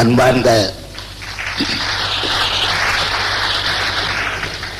[0.00, 0.50] அன்பார்ந்த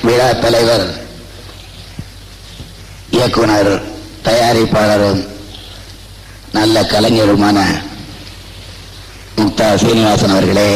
[0.04, 0.86] விழா தலைவர்
[3.12, 3.72] இயக்குனர்
[4.22, 5.20] தயாரிப்பாளரும்
[6.52, 7.58] நல்ல கலைஞருமான
[9.36, 10.70] முக்தா சீனிவாசன் அவர்களே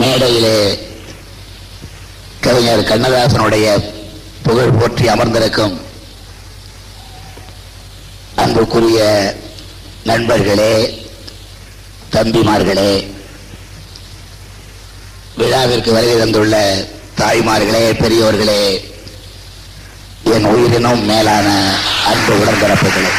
[0.00, 0.56] மேடையிலே
[2.40, 3.66] கவிஞர் கண்ணதாசனுடைய
[4.42, 5.76] புகழ் போற்றி அமர்ந்திருக்கும்
[8.36, 9.00] அன்புக்குரிய
[10.04, 10.74] நண்பர்களே
[12.12, 13.08] தம்பிமார்களே
[15.36, 16.56] விழாவிற்கு வருகை தந்துள்ள
[17.18, 18.62] தாய்மார்களே பெரியோர்களே
[20.24, 21.48] என் உயிரினும் மேலான
[22.06, 23.12] அன்பு உடன்பிறப்புகளே.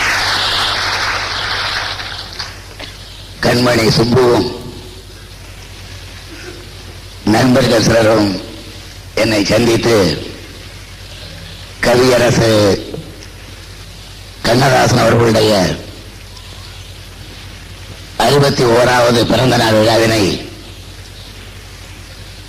[3.41, 4.55] கண்மணி சும்புவும்
[7.25, 8.41] நண்பர்கள் சிலரும்
[9.15, 9.97] என்னை சந்தித்து
[11.79, 12.51] கவியரசு
[14.41, 15.77] கண்ணதாசன் அவர்களுடைய
[18.25, 20.23] அறுபத்தி ஓராவது பிறந்த நாள் விழாவினை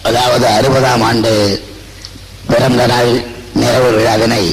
[0.09, 1.33] அதாவது அறுபதாம் ஆண்டு
[2.49, 3.11] பிறந்த நாள்
[3.63, 4.45] நிறைவு விழாவினை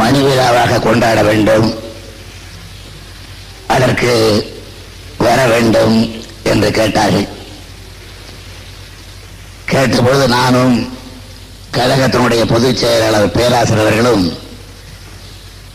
[0.00, 1.68] மணி விழாவாக கொண்டாட வேண்டும்
[3.66, 4.12] அதற்கு
[5.18, 5.96] வர வேண்டும்
[6.50, 7.28] என்று கேட்டார்கள்.
[9.70, 10.76] கேட்டபொழுது நானும்
[11.76, 14.24] கழகத்தினுடைய பொதுச் செயலாளர் பேராசிரியர்களும்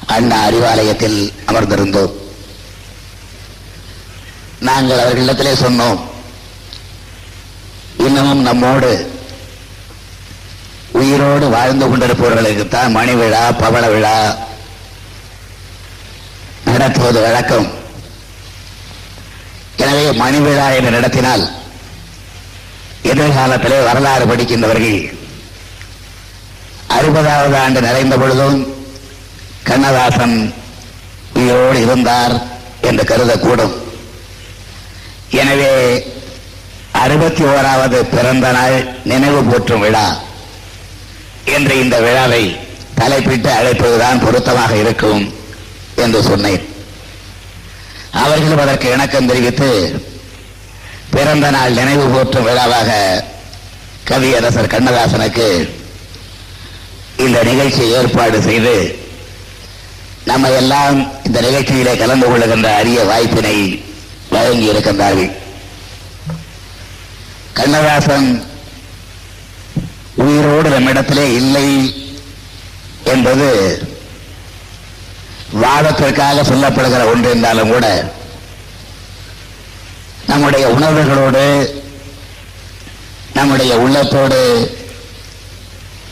[0.06, 2.14] அண்ணா அறிவாலயத்தில் அமர்ந்திருந்தோம்.
[4.68, 6.00] நாங்கள் அவர்களிடத்திலே சொன்னோம்.
[8.06, 8.92] இன்னமும் நம்மோடு
[11.02, 14.16] உயிரோடு வாழ்ந்து கொண்டிருப்பவர்களுக்குத்தான் மணி விழா பவள விழா
[16.68, 17.68] நடத்துவது வழக்கம்.
[19.84, 21.44] எனவே மணி விழா என்று நடத்தினால்
[23.12, 25.00] எதிர்காலத்திலே வரலாறு படிக்கின்றவர்கள்
[26.98, 28.60] அறுபதாவது ஆண்டு நிறைந்த பொழுதும்
[29.70, 30.38] கண்ணதாசன்
[31.40, 32.36] உயிரோடு இருந்தார்
[32.90, 33.74] என்று கருதக்கூடும்.
[35.42, 35.72] எனவே
[36.94, 40.08] அறுபத்தி ஓராவது பிறந்த நாள் நினைவு போற்றும் விழா
[41.46, 42.44] என்று இந்த விழாவை
[42.96, 45.24] தலைப்பிட்டு அழைப்பதுதான் பொருத்தமாக இருக்கும்
[45.96, 46.64] என்று சொன்னேன்.
[48.22, 49.70] அவர்களும் அதற்கு இணக்கம் தெரிவித்து
[51.12, 52.92] பிறந்த நாள் நினைவு போற்றும் விழாவாக
[54.06, 55.48] கவியரசர் கண்ணதாசனுக்கு
[57.18, 58.76] இந்த நிகழ்ச்சியை ஏற்பாடு செய்து
[60.26, 63.58] நம்ம எல்லாம் இந்த நிகழ்ச்சியிலே கலந்து கொள்ளுகின்ற அரிய வாய்ப்பினை
[64.30, 65.32] வழங்கி இருக்கின்றார்கள்.
[67.54, 68.44] கண்ணதாசன்
[70.16, 71.96] உயிரோடு நம்மிடத்திலே இல்லை
[73.04, 73.48] என்பது
[75.62, 78.12] வாதத்திற்காக சொல்லப்படுகிற ஒன்று என்றாலும் கூட
[80.28, 81.74] நம்முடைய உணர்வுகளோடு
[83.34, 84.40] நம்முடைய உள்ளத்தோடு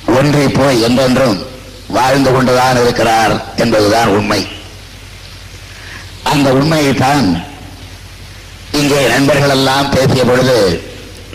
[0.05, 1.45] ஒன்றி போய் என்றென்றும்
[1.88, 4.47] வாழ்ந்து கொண்டுதான் இருக்கிறார் என்பதுதான் உண்மை.
[6.23, 7.45] அந்த உண்மையைத்தான்
[8.79, 10.57] இங்கே நண்பர்கள் எல்லாம் பேசிய பொழுது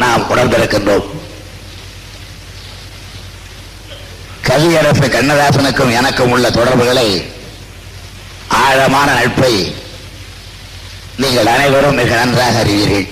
[0.03, 1.07] நாம் உணர்ந்திருக்கின்றோம்.
[4.49, 7.09] கவியரசு கண்ணதாசனுக்கும் எனக்கும் உள்ள தொடர்புகளை
[8.49, 9.55] ஆழமான நட்பை
[11.23, 13.07] நீங்கள் அனைவரும் மிக நன்றாக அறிவீர்கள்.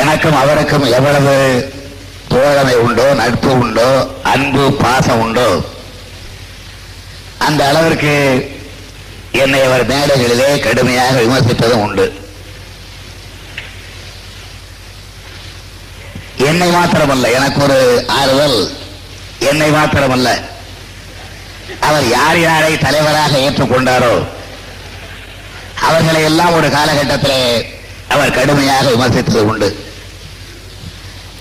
[0.00, 1.34] எனக்கும் அவருக்கும் எவ்வளவு
[2.28, 3.88] தோழமை உண்டோ நட்பு உண்டோ
[4.32, 5.48] அன்பு பாசம் உண்டோ
[7.46, 8.14] அந்த அளவிற்கு
[9.32, 12.06] என்னை அவர் மேடைகளிலே கடுமையாக விமர்சித்ததும் உண்டு.
[16.48, 18.58] என்னை மாத்திரமல்ல எனக்கு ஒரு ஆறுதல்.
[19.50, 20.28] என்னை மாத்திரமல்ல
[21.80, 24.14] அவர் யார் யாரை தலைவராக ஏற்றுக்கொண்டாரோ
[25.88, 27.40] அவர்களை எல்லாம் ஒரு காலகட்டத்திலே
[28.08, 29.68] அவர் கடுமையாக விமர்சித்தது உண்டு.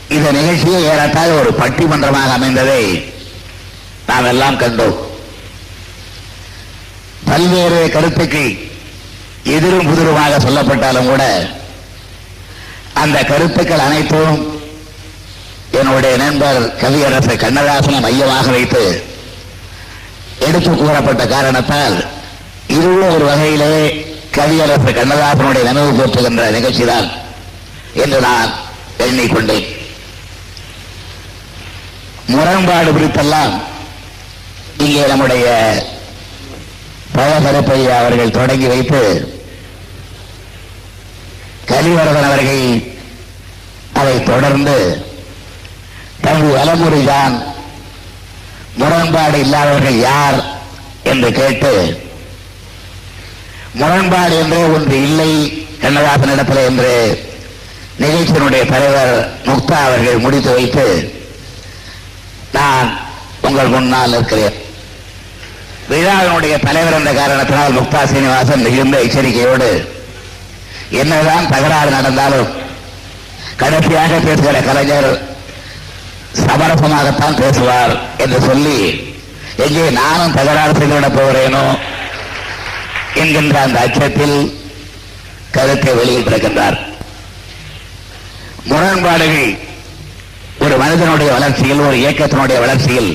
[0.09, 2.83] இந்த நிகழ்ச்சியை ஏறத்தாழ ஒரு பட்டிமன்றமாக அமைந்ததை
[4.07, 4.97] நாம் எல்லாம் கண்டோம்.
[7.31, 8.43] பல்வேறு கருத்துக்கு
[9.55, 11.23] எதிரும் புதிருமாக சொல்லப்பட்டாலும் கூட
[12.93, 14.35] அந்த கருத்துக்கள் அனைத்தும்
[15.79, 18.83] என்னுடைய நண்பர் கவியரசர் கண்ணதாசனை மையமாக வைத்து
[20.39, 21.97] எடுத்து கூறப்பட்ட காரணத்தால்
[22.67, 23.73] இதுவும் ஒரு வகையிலே
[24.37, 27.07] கவியரசர் கண்ணதாசனுடைய நினைவு போற்றுகின்ற நிகழ்ச்சிதான்
[27.95, 28.51] என்று நான்
[29.05, 29.65] எண்ணிக்கொண்டேன்.
[32.27, 33.53] முரண்பாடு குறித்தெல்லாம்
[34.77, 35.47] இங்கே நம்முடைய
[37.15, 39.01] பழகரப்பையா அவர்கள் தொடங்கி வைத்து
[41.65, 42.65] கலிவரதன் அவர்கள்
[43.93, 44.77] அதை தொடர்ந்து
[46.21, 47.35] தம்பி வலமுறைதான்
[48.77, 50.39] முரண்பாடு இல்லாதவர்கள் யார்
[51.03, 51.73] என்று கேட்டு
[53.75, 55.31] முரண்பாடு என்றே ஒன்று இல்லை
[55.81, 56.93] கண்ணதாசனிடத்தில் என்று
[57.99, 59.13] நிகழ்ச்சியினுடைய தலைவர்
[59.45, 60.85] முக்தா அவர்கள் முடித்து வைத்து
[62.53, 62.89] நான்
[63.41, 64.57] உங்கள் முன்னால் இருக்கிறேன்
[65.91, 69.69] விழாவினுடைய தலைவர் என்ற காரணத்தினால் முக்தா சீனிவாசன் மிகுந்த எச்சரிக்கையோடு
[70.99, 72.49] என்னதான் தகராறு நடந்தாலும்
[73.57, 75.09] கடைசியாக பேசுகிற கலைஞர்
[76.41, 78.77] சமரசமாகத்தான் பேசுவார் என்று சொல்லி
[79.65, 81.63] எங்கே நானும் தகராறு செய்துவிடப் போகிறேனோ?
[83.21, 84.37] என்கின்ற அந்த அச்சத்தில்
[85.51, 86.77] கருத்தை வெளியிட்டிருக்கின்றார்
[88.65, 89.49] முரண்பாடுகள்
[90.61, 93.11] ஒரு மனிதனுடைய வளர்ச்சியில் ஒரு இயக்கத்தினுடைய வளர்ச்சியில்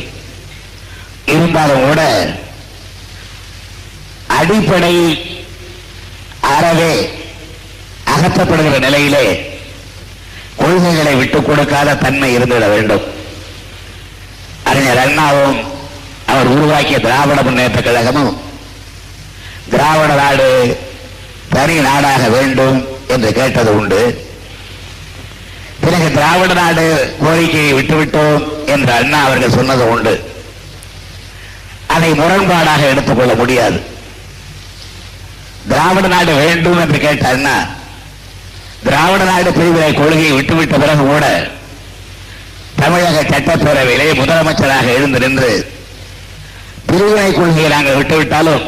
[1.29, 2.03] இருந்தாலும் கூட
[4.39, 4.95] அடிப்படை
[6.41, 7.11] அறவே
[8.15, 9.27] அகற்றப்படுகிற நிலையிலே
[10.57, 13.05] கொள்கைகளை விட்டுக் கொடுக்காத தன்மை இருந்துவிட வேண்டும்.
[14.65, 15.59] அறிஞர் அண்ணாவும்
[16.27, 18.41] அவர் உருவாக்கிய திராவிட முன்னேற்ற கழகமும்
[19.71, 20.79] திராவிட நாடு
[21.51, 22.79] தனி நாடாக வேண்டும்
[23.09, 24.01] என்று கேட்டது உண்டு.
[25.81, 30.15] பிறகு திராவிட நாடு கோரிக்கையை விட்டுவிட்டோம் என்று அண்ணா அவர்கள் சொன்னது உண்டு.
[31.87, 33.95] அதை முரண்பாடாக எடுத்துக்கொள்ள முடியாது.
[35.71, 37.57] திராவிட நாடு வேண்டும் என்று கேட்ட அண்ணா
[38.87, 41.27] திராவிட நாடு பிரிவினை கொள்கையை விட்டுவிட்ட பிறகு கூட
[42.81, 45.53] தமிழக சட்டப்பேரவையிலே முதலமைச்சராக இருந்து நின்று
[46.89, 48.65] பிரிவினை கொள்கையை நாங்கள் விட்டுவிட்டாலும்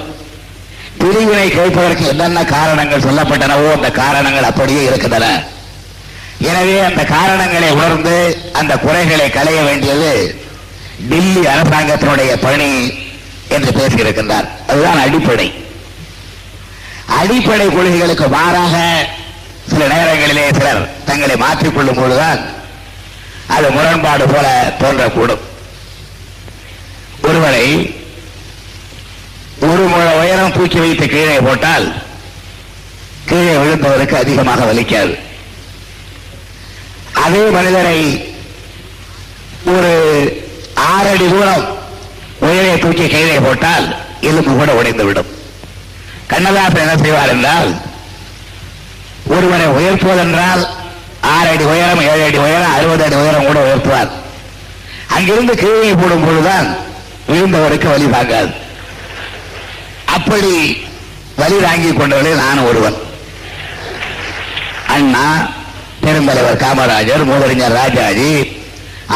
[1.00, 5.26] பிரிவினை கேட்பதற்கு என்னென்ன காரணங்கள் சொல்லப்பட்டனவோ அந்த காரணங்கள் அப்படியே இருக்கின்றன.
[6.50, 8.16] எனவே அந்த காரணங்களை உணர்ந்து
[8.52, 10.10] அந்த குறைகளை களைய வேண்டியது
[11.10, 12.70] டில்லி அரசாங்கத்தினுடைய பணி
[13.48, 14.48] என்று பேசியிருக்கின்றார்.
[14.68, 15.48] அதுதான் அடிப்படை.
[17.16, 18.76] அடிப்படை கொள்கைகளுக்கு மாறாக
[19.70, 22.40] சில நேரங்களிலே சிலர் தங்களை மாற்றிக்கொள்ளும் பொழுதுதான்
[23.54, 24.46] அது முரண்பாடு போல
[24.80, 25.44] தோன்றக்கூடும்.
[27.28, 27.66] ஒருவரை
[29.68, 31.86] ஒரு முழ உயரம் தூக்கி வைத்து கீழே போட்டால்
[33.30, 35.14] கீழே விழுந்தவருக்கு அதிகமாக வலிக்காது.
[37.24, 37.98] அதே மனிதரை
[39.74, 39.92] ஒரு
[40.74, 41.66] ஆறடி தூரம்
[42.48, 43.88] உயரை தூக்கி கீழே போட்டால்
[44.20, 45.32] எலும்பு கூட உடைந்துவிடும்.
[46.28, 47.70] கண்ணதாசன் என்ன செய்வார் என்றால்
[49.36, 50.62] ஒருவரை உயர்த்துவதென்றால்
[51.34, 54.10] ஆறு அடி உயரம் ஏழு அடி உயரம் அறுபது அடி உயரம் கூட உயர்த்துவார்.
[55.16, 56.68] அங்கிருந்து கீழே போடும் பொழுதுதான்
[57.28, 58.50] விழுந்தவருக்கு வழி தாங்காது
[60.16, 60.52] அப்படி
[61.36, 62.96] வழி தாங்கிக் கொண்டவர்களே நான் ஒருவன்.
[64.94, 65.26] அண்ணா
[66.04, 68.30] பெருந்தலைவர் காமராஜர் மூதறிஞர் ராஜாஜி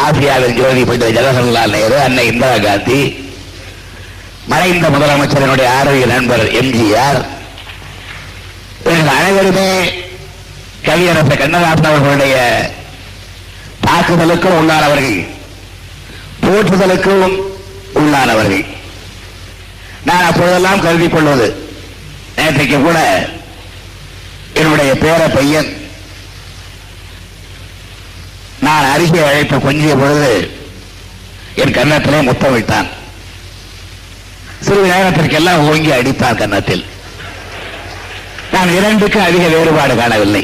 [0.03, 2.99] ஆசியாவின் ஜோதி பண்டித ஜவஹர்லால் நேரு அன்னை இந்திரா காந்தி
[4.46, 7.20] மறைந்த முதலமைச்சரினுடைய ஆரோக்கிய நண்பர் எம்ஜிஆர்.
[8.84, 9.68] இவர்கள் அனைவருமே
[10.84, 12.36] கவியரசர் கண்ணதாசன் அவர்களுடைய
[13.86, 15.26] தாக்குதலுக்கும் உள்ளானவர்கள்.
[16.42, 17.36] போற்றுதலுக்கும்
[17.94, 18.64] உள்ளானவர்கள்.
[20.04, 21.70] நான் அப்பொழுதெல்லாம் கருதி கொள்வது
[22.36, 22.98] நேற்றைக்கு கூட
[24.54, 25.70] என்னுடைய பேர பையன்
[28.60, 30.50] நான் அருகே அழைப்பு கொஞ்சிய பொழுது
[31.54, 32.88] என் கன்னத்திலே முத்தமித்தான்
[34.64, 36.85] சிறிது நேரத்திற்கெல்லாம் ஓங்கி அடித்தார் கன்னத்தில்.
[38.53, 40.43] நான் இரண்டுக்கு அதிக வேறுபாடு காணவில்லை.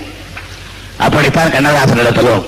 [0.97, 2.47] அப்படித்தான் கண்ணதாசனிடத்திலும்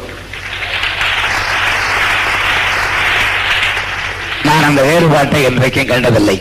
[4.42, 6.36] நான் அந்த வேறுபாட்டை என்றைக்கும் கண்டதில்லை.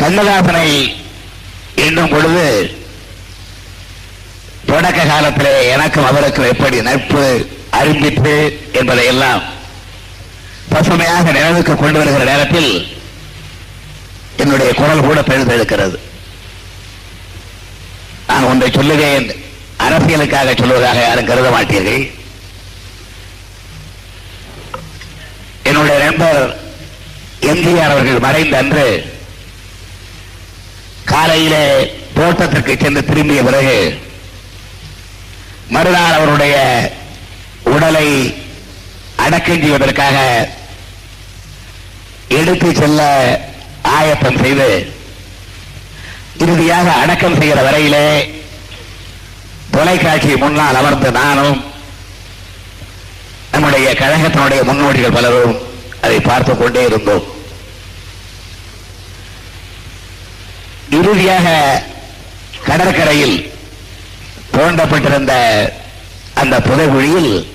[0.00, 0.68] கண்ணதாசனை
[1.74, 2.44] எண்ணும் பொழுது
[4.66, 7.24] தொடக்க காலத்திலே எனக்கும் அவருக்கும் எப்படி நட்பு
[7.80, 8.36] அரும்பிற்று
[8.72, 9.42] என்பதை எல்லாம்
[10.72, 12.72] பசுமையாக நினைவுக்கு கொண்டு வருகிற நேரத்தில்
[14.42, 15.98] என்னுடைய குரல் கூட பெழுதெடுக்கிறது
[18.28, 19.26] நான் ஒன்றை சொல்லுகிறேன்
[19.86, 22.02] அரசியலுக்காக சொல்வதாக யாரும் கருத மாட்டீர்கள்.
[25.68, 26.40] என்னுடைய நண்பர்
[27.50, 28.86] எம்ஜிஆர் அவர்கள் மறைந்த அன்று
[31.12, 31.64] காலையிலே
[32.18, 33.76] தோட்டத்திற்கு சென்று திரும்பிய பிறகு
[35.74, 36.56] மறுநாள் அவருடைய
[37.74, 38.06] உடலை
[39.24, 40.16] அடக்கம் செய்வதற்காக
[42.30, 43.00] எடுத்து செல்ல
[43.82, 44.92] ஆயத்தம் செய்து
[46.38, 48.06] இறுதியாக அடக்கம் செய்கிற வரையிலே
[49.70, 51.64] தொலைக்காட்சி முன்னால் அமர்ந்து நானும்
[53.52, 55.58] நம்முடைய கழகத்தினுடைய முன்னோடிகள் பலரும்
[56.02, 57.24] அதை பார்த்துக் கொண்டே இருந்தோம்.
[60.90, 61.48] இறுதியாக
[62.66, 63.52] கடற்கரையில்
[64.52, 65.32] தோண்டப்பட்டிருந்த
[66.34, 67.49] அந்த புதைகுழியில்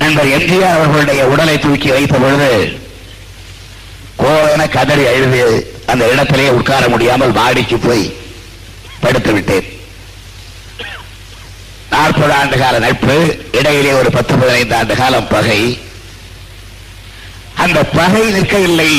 [0.00, 2.50] நண்பர் எம்ஜிஆர் அவர்களுடைய உடலை தூக்கி வைத்த பொழுது
[4.20, 5.42] கோவன கதறி அழுது
[5.92, 8.04] அந்த இடத்திலே உட்கார முடியாமல் மாடிக்கு போய்
[9.02, 9.66] படுத்து விட்டேன்.
[11.90, 13.16] நாற்பது ஆண்டு கால நட்பு
[13.58, 15.60] இடையிலே ஒரு பத்து பதினைந்து ஆண்டு காலம் பகை.
[17.64, 18.90] அந்த பகை நிற்கவில்லை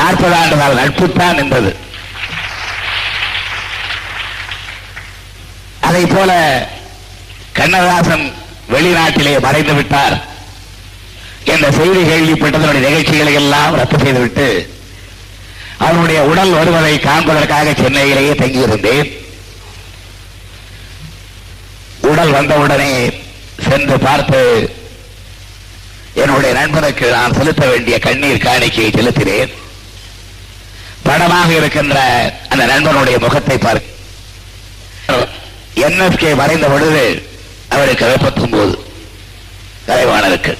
[0.00, 1.72] நாற்பது ஆண்டு கால நட்பு தான் நின்றது.
[5.88, 6.32] அதை போல
[7.58, 8.26] கண்ணதாசன்
[8.74, 10.16] வெளிநாட்டிலே மறைந்து விட்டார்.
[11.44, 14.46] என்ற செய்தி கேள்விப்பட்டதனுடைய நிகழ்ச்சிகளை எல்லாம் ரத்து செய்துவிட்டு
[15.86, 19.08] அவனுடைய உடல் வருவதை காண்பதற்காக சென்னையிலேயே தங்கியிருந்தேன்.
[22.10, 22.92] உடல் வந்தவுடனே
[23.66, 24.40] சென்று பார்த்து
[26.22, 29.52] என்னுடைய நண்பனுக்கு நான் செலுத்த வேண்டிய கண்ணீர் காணிக்கையை செலுத்தினேன்.
[31.02, 31.96] படமாக இருக்கின்ற
[32.48, 33.90] அந்த நண்பனுடைய முகத்தை பார்க்க
[35.86, 37.04] என்எஸ்கே மறைந்த பொழுது
[37.68, 38.74] அவருக்கு வெப்பத்தொன்பது
[39.86, 40.52] கலைவாணருக்கு.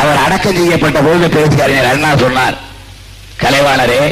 [0.00, 2.56] அவர் அடக்கம் செய்யப்பட்ட பொழுது பேசிய அறிஞர் அண்ணா சொன்னார்
[3.42, 4.02] கலைவாணரே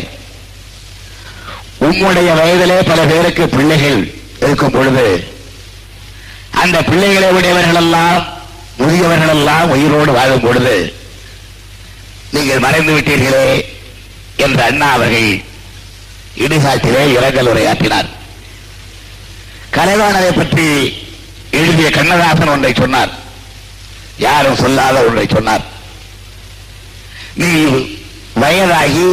[1.87, 4.01] உம்முடைய வயதிலே பல பேருக்கு பிள்ளைகள்
[4.47, 5.07] இருக்கும் பொழுது
[6.63, 8.21] அந்த பிள்ளைகளை உடையவர்கள் எல்லாம்
[8.81, 10.77] முதியவர்கள் எல்லாம் உயிரோடு வாழும் பொழுது
[12.35, 13.47] நீங்கள் மறைந்து விட்டீர்களே
[14.45, 15.31] என்று அண்ணா அவர்கள்
[16.45, 18.09] இடுகாட்டிலே இரங்கல் உரையாற்றினார்.
[19.77, 20.67] கலைவாணரை பற்றி
[21.59, 23.13] எழுதிய கண்ணதாசன் ஒன்றை சொன்னார்
[24.27, 25.65] யாரும் சொல்லாத ஒன்றை சொன்னார்.
[27.37, 27.51] நீ
[28.37, 29.11] வயதாகி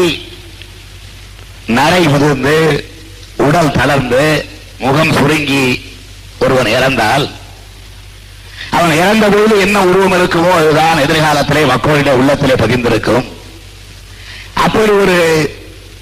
[1.69, 2.57] நரை முதிர்ந்து
[3.37, 4.23] உடல் தளர்ந்து
[4.79, 5.65] முகம் சுருங்கி
[6.39, 7.25] ஒருவன் இறந்தால்
[8.71, 13.25] அவன் இறந்த போது என்ன உருவம் இருக்குமோ அதுதான் எதிர்காலத்திலே மக்களுடைய உள்ளத்திலே பகிர்ந்திருக்கும்
[14.63, 15.17] அப்படி ஒரு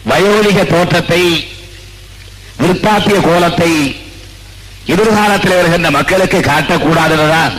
[0.09, 1.23] வயோதிக தோற்றத்தை
[2.61, 3.71] விற்பாத்திய கோலத்தை
[4.85, 7.55] எதிர்காலத்தில் வருகின்ற மக்களுக்கு காட்டக்கூடாதுதான்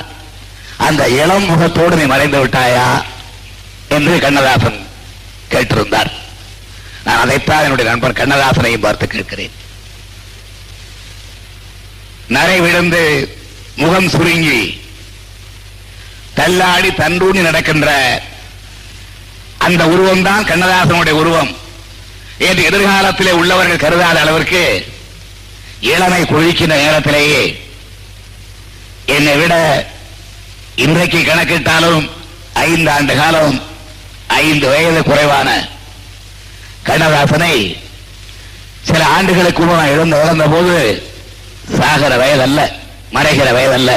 [0.86, 2.86] அந்த இளம் முகத்தோடு நீ மறைந்து விட்டாயா?
[3.96, 4.78] என்று கண்ணதாசன்
[5.52, 6.10] கேட்டிருந்தார்.
[7.06, 9.54] நான் அதைத்தான் என்னுடைய நண்பர் கண்ணதாசனையும் பார்த்து கேட்கிறேன்.
[12.36, 13.02] நரை விழுந்து
[13.82, 14.60] முகம் சுருங்கி
[16.38, 17.88] தள்ளாடி தண்டூணி நடக்கின்ற
[19.66, 21.52] அந்த உருவம் தான் கண்ணதாசனுடைய உருவம்.
[22.48, 24.62] என்று எதிர்காலத்திலே உள்ளவர்கள் கருதாத அளவிற்கு
[25.94, 27.42] இளமை குழிக்கின்ற நேரத்திலேயே
[29.16, 29.54] என்னை விட
[30.84, 32.04] இன்றைக்கு கணக்கிட்டாலும்
[32.68, 33.56] ஐந்து ஆண்டு காலம்
[34.40, 35.48] ஐந்து வயது குறைவான
[36.88, 37.54] கண்ணதாசனை
[38.88, 40.76] சில ஆண்டுகளுக்கு நான் இழந்து வளர்ந்த போது
[41.78, 42.60] சாகிற வயதல்ல
[43.14, 43.90] மறைகிற வயதல்ல.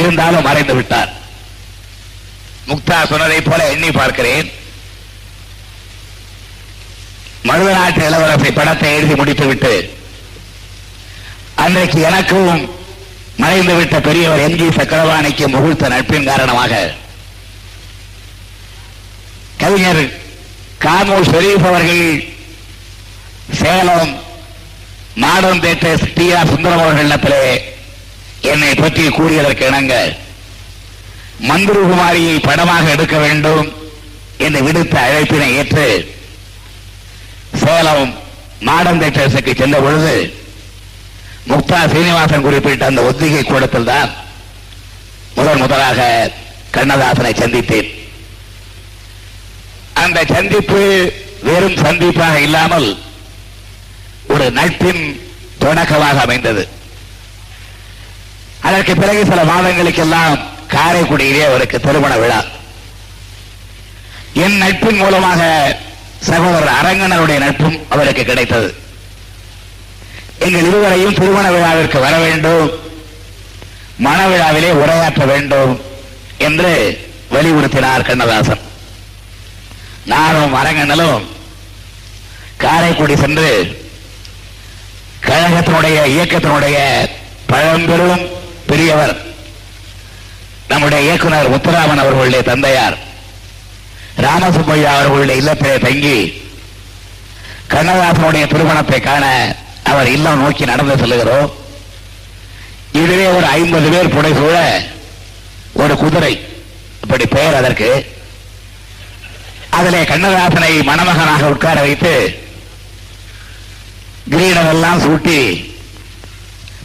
[0.00, 1.10] இருந்தாலும் மறைந்து விட்டார்.
[2.68, 4.48] முக்தா சொன்னதை போல எண்ணி பார்க்கிறேன்.
[7.48, 9.72] மருத நாட்டு இளவரசை படத்தை எழுதி முடித்துவிட்டு
[11.54, 12.70] அன்றைக்கு எனக்கும்
[13.42, 16.72] மறைந்துவிட்ட பெரியவர் எம் ஜி சக்கரவாணிக்கு முகூர்த்த நட்பின் காரணமாக
[19.62, 20.02] கவிஞர்
[20.84, 22.06] காமு ஷெரீப் அவர்கள்
[23.60, 24.10] Salem
[25.22, 27.44] modern theatres T R Sundaram அவர்களிடத்திலே
[28.52, 29.94] என்னை பற்றி கூறியதற்கு இணங்க
[31.48, 33.66] மந்திரகுமாரியை படமாக எடுக்க வேண்டும்
[34.46, 35.86] என்று விடுத்த அழைப்பினை ஏற்று
[37.62, 38.06] சேலம்
[38.68, 40.14] மாடர்ன் தேட்டர்ஸுக்கு சென்ற பொழுது
[41.50, 44.10] முக்தா சீனிவாசன் குறிப்பிட்ட அந்த ஒத்திகை கூடத்தில் தான்
[45.36, 46.00] முதன் முதலாக
[46.76, 47.88] கண்ணதாசனை சந்தித்தேன்.
[50.04, 50.80] அந்த சந்திப்பு
[51.48, 52.88] வெறும் சந்திப்பாக இல்லாமல்
[54.34, 55.02] ஒரு நட்பின்
[55.58, 56.62] தொடக்கமாக அமைந்தது.
[58.68, 60.34] அதற்கு பிறகு சில மாதங்களுக்கெல்லாம்
[60.74, 62.40] காரைக்குடியிலே அவருக்கு திருமண விழா.
[64.44, 65.42] என் நட்பின் மூலமாக
[66.30, 68.70] சகோதரர் அரங்கனருடைய நட்பும் அவருக்கு கிடைத்தது.
[70.38, 72.66] எங்கள் இருவரையும் திருமண விழாவிற்கு வர வேண்டும்
[74.06, 75.72] மணவிழாவிலே உரையாற்ற வேண்டும்
[76.38, 76.70] என்று
[77.34, 78.62] வலியுறுத்தினார் கண்ணதாசன்.
[80.06, 81.24] நானும் அரங்கனலும்
[82.56, 83.50] காரைக்குடி சென்று
[85.22, 86.76] கழகத்தினுடைய இயக்கத்தினுடைய
[87.46, 88.24] பழம்பெரும்
[88.66, 89.14] பெரியவர்
[90.68, 92.96] நம்முடைய இயக்குனர் முத்துராமன் அவர்களுடைய தந்தையார்
[94.18, 96.16] ராமசுப்பையா அவர்களுடைய இல்லத்திலே தங்கி
[97.68, 99.24] கண்ணதாசனுடைய திருமணத்தை காண
[99.84, 101.50] அவர் இல்லம் நோக்கி நடந்து செல்கிறோம்
[102.92, 104.56] இதுவே ஒரு ஐம்பது பேர் புடைசூழ
[105.74, 106.32] ஒரு குதிரை
[107.02, 107.88] இப்படி பெயர் அதற்கு.
[109.76, 112.14] அதிலே கண்ணதாசனை மணமகனாக உட்கார வைத்து
[114.32, 115.38] கிரீடம் எல்லாம் சூட்டி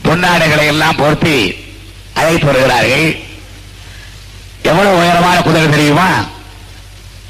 [0.05, 1.37] பொன்னாடைகளை எல்லாம் போர்த்தி
[2.19, 3.07] அழைத்து வருகிறார்கள்.
[4.69, 6.09] எவ்வளவு உயரமான குதிரை தெரியுமா?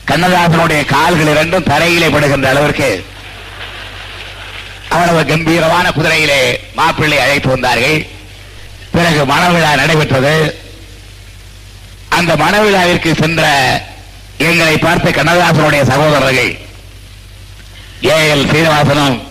[0.09, 2.89] கண்ணதாசனுடைய கால்கள் இரண்டும் தரையிலே படுகின்ற அளவிற்கு
[4.89, 6.41] அவ்வளவு கம்பீரமான குதிரையிலே
[6.75, 7.97] மாப்பிள்ளை அழைத்து வந்தார்கள்.
[8.95, 10.35] பிறகு மணவிழா நடைபெற்றது.
[12.17, 13.43] அந்த மணவிழாவிற்கு சென்ற
[14.37, 16.59] எங்களை பார்த்த கண்ணதாசனுடைய சகோதரர்கள்
[18.05, 19.21] ஏ எல் சீனிவாசனும்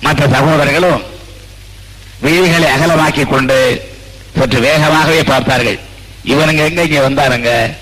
[0.00, 1.02] மற்ற சகோதரர்களும்
[2.20, 3.90] வீதிகளை அகலமாக்கிக் கொண்டு
[4.38, 5.78] சற்று வேகமாகவே பார்த்தார்கள்.
[6.24, 7.74] இவனுங்க எங்க இங்க வந்தாருங்க?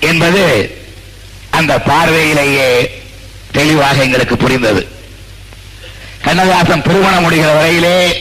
[0.00, 0.76] என்பது
[1.50, 2.90] அந்த பார்வையிலேயே
[3.52, 4.88] தெளிவாக எங்களுக்கு புரிந்தது.
[6.22, 8.16] கண்ணதாசன் திருமணம் முடிகிற வரையிலே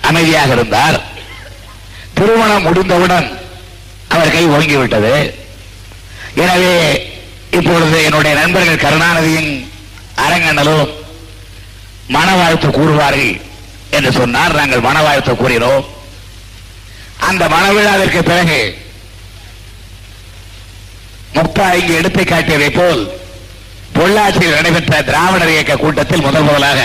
[0.00, 1.00] அமைதியாக இருந்தார்.
[2.14, 3.38] திருமணம் முடிந்தவுடன்
[4.08, 5.37] அவர் கை ஓங்கிவிட்டது
[6.44, 6.74] எனவே
[7.58, 9.52] இப்பொழுது என்னுடைய நண்பர்கள் கருணாநிதியின்
[10.24, 10.88] அரங்கண்ணலும்
[12.16, 13.32] மனவாழ்த்து கூறுவார்கள்
[13.96, 15.84] என்று சொன்னார் நாங்கள் மனவாழ்த்து கூறினோம்.
[17.28, 18.58] அந்த மனவிழாவிற்கு பிறகு
[21.36, 23.02] முக்தா இங்கு எடுத்து காட்டியதை போல்
[23.96, 26.80] பொள்ளாச்சியில் நடைபெற்ற திராவிடர் இயக்க கூட்டத்தில் முதல் முதலாக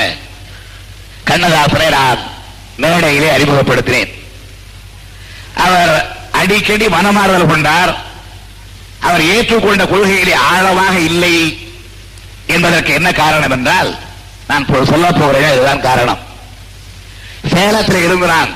[1.30, 2.22] கண்ணதாசனை நான்
[2.84, 4.12] மேடையிலே அறிமுகப்படுத்தினேன்.
[5.66, 5.94] அவர்
[6.40, 7.94] அடிக்கடி மனமாறுதல் கொண்டார்.
[9.08, 11.36] அவர் ஏற்றுக்கொண்ட கொள்கையிலே ஆழமாக இல்லை
[12.56, 13.90] என்பதற்கு என்ன காரணம் என்றால்
[14.48, 16.22] நான் சொல்ல போகிறேன் இதுதான் காரணம்.
[17.54, 18.52] சேலத்தில் இருந்து நான்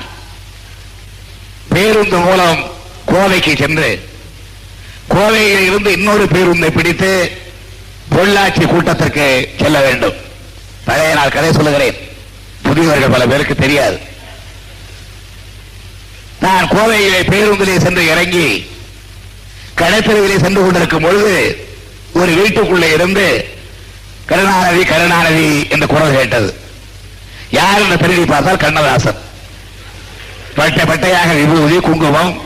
[1.72, 2.60] பேருந்து மூலம்
[3.12, 3.90] கோவைக்கு சென்று
[5.14, 7.10] கோவையில் இருந்து இன்னொரு பேருந்தை பிடித்து
[8.14, 9.26] பொள்ளாச்சி கூட்டத்திற்கு
[9.60, 10.16] செல்ல வேண்டும்.
[10.84, 11.98] பழைய நாள் கதை சொல்லுகிறேன்.
[12.62, 13.98] புதியவர்கள் பல பேருக்கு தெரியாது.
[16.40, 18.48] நான் கோவையிலே பேருந்திலே சென்று இறங்கி
[19.78, 21.66] கடற்கரையிலே சென்று கொண்டிருக்கும் பொழுது
[22.12, 23.48] ஒரு வீட்டுக்குள்ளே இருந்து
[24.26, 26.54] கருணாநிதி கருணாநிதி என்ற குரல் கேட்டது.
[27.50, 29.16] யார் என்ற திரும்பி பார்த்தால் கண்ணதாசன்.
[30.54, 32.40] பட்டை பட்டையாக விபூதி குங்குமம்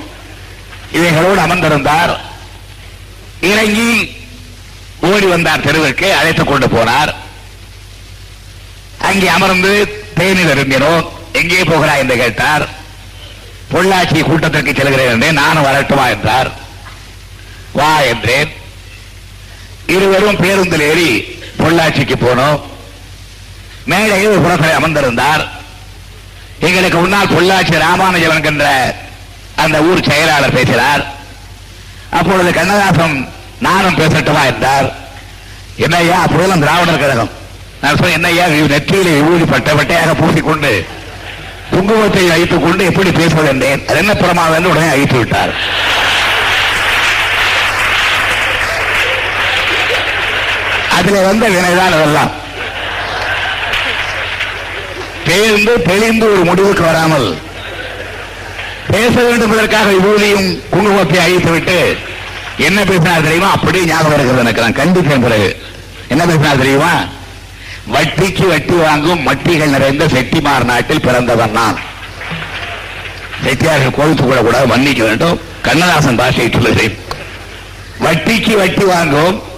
[0.93, 2.17] இவைகளோடு அமர்ந்திருந்தார்.
[3.41, 4.17] இறங்கி
[5.01, 7.15] ஓடி வந்தார் தெருவிற்கு அழைத்துக் கொண்டு போனார்.
[9.01, 11.99] அங்கே அமர்ந்து தேநீர் அருந்தினோம் எங்கே போகிறாய்?
[11.99, 12.69] என்று கேட்டார்.
[13.73, 16.09] பொள்ளாச்சி கூட்டத்திற்கு செல்கிறேன் என்றேன் நானும் வரட்டுமா?
[16.09, 16.62] என்றார்.
[17.73, 18.53] வா என்றேன்.
[19.87, 22.61] இருவரும் பேருந்தில் ஏறி பொள்ளாச்சிக்கு போனோம்.
[23.85, 25.49] மேடையில் ஒரு புறப்படை அமர்ந்திருந்தார்.
[26.61, 28.95] எங்களுக்கு முன்னால் பொள்ளாச்சி ராமானுஜன் என்கின்ற
[29.57, 31.07] அந்த ஊர் செயலாளர் பேசினார்.
[32.11, 33.29] அப்பொழுது கண்ணதாசன்
[33.61, 34.45] நானும் பேசட்டுமா?
[34.47, 34.95] என்றார்.
[35.77, 37.31] என்னையா அப்பொழுது திராவிடர் கழகம்.
[37.83, 40.87] நான் சொன்னேன் என்னையா நீ நெற்றியிலே விபூதி பட்ட பட்டையாக பூசிக்கொண்டு
[41.73, 43.49] குங்குமத்தை அழித்துக் கொண்டு எப்படி பேசுவது?
[43.49, 43.87] என்றேன்.
[43.89, 45.51] அது என்ன பிரமாதம் என்று உடனே அழித்து விட்டார்.
[51.03, 52.31] அதுல வந்த வினைதான் அதெல்லாம்.
[55.27, 57.39] பேர்ந்து தெளிந்து ஒரு முடிவுக்கு வராமல்.
[58.91, 61.97] பேச வேண்டும் என்பதற்காக விபூதியும் குங்குமத்தை அழித்துவிட்டு
[62.59, 63.51] என்ன பேசினார் தெரியுமா?
[63.51, 64.61] அப்படியே ஞாபகம் இருக்கிறது எனக்கு.
[64.61, 65.63] நான் கண்டிப்பேன் பிறகு.
[66.09, 66.93] என்ன பேசினார் தெரியுமா?
[67.93, 71.79] வட்டிக்கு வட்டி வாங்கும் மட்டிகள் நிறைந்த செட்டிமார் நாட்டில் பிறந்தவன் நான்.
[73.45, 75.41] செட்டியார்கள் கோவித்துக் கொள்ளக்கூடாது மன்னிக்க வேண்டும்.
[75.63, 76.99] கண்ணதாசன் பாஷையை சொல்லுகிறேன்.
[78.01, 79.51] வட்டிக்கு வட்டி வாங்கும்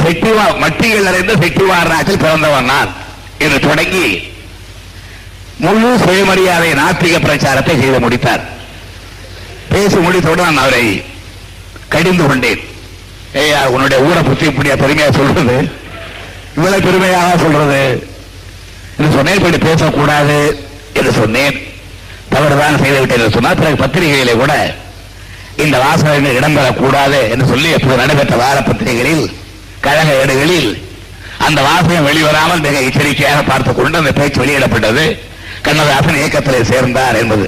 [0.00, 2.92] செட்டிவா மட்டிகள் நிறைந்த செட்டிமார் பிறந்தவன் நான்.
[3.38, 4.30] என்று தொடங்கி
[5.56, 8.42] முழு சுயமரியாதை நாத்திக பிரச்சாரத்தை செய்து முடித்தார்.
[9.68, 11.04] பேசி முடித்தவுடன் நான் அவரை
[11.88, 12.60] கடிந்து கொண்டேன்.
[13.34, 15.70] ஏயா உன்னுடைய ஊரை பற்றி இப்படியா பெருமையா சொல்றது?
[16.56, 18.08] இவ்வளவு பெருமையாக சொல்றது?
[18.98, 21.60] என்று சொன்னேன் இப்படி பேசக்கூடாது என்று சொன்னேன்.
[22.28, 24.74] தவறுதான் செய்துவிட்டேன் என்று சொன்னால் பிறகு பத்திரிகையிலே கூட
[25.56, 29.32] இந்த வாசகங்கள் இடம்பெறக்கூடாது என்று சொல்லி எப்போது நடைபெற்ற வார பத்திரிகைகளில்
[29.84, 30.70] கழக ஏடுகளில்
[31.46, 35.04] அந்த வாசகம் வெளிவராமல் மிக எச்சரிக்கையாக பார்த்துக் கொண்டு அந்த பேச்சு வெளியிடப்பட்டது.
[35.62, 37.44] கண்ணதாசன் இயக்கத்திலே சேர்ந்தார் என்பது.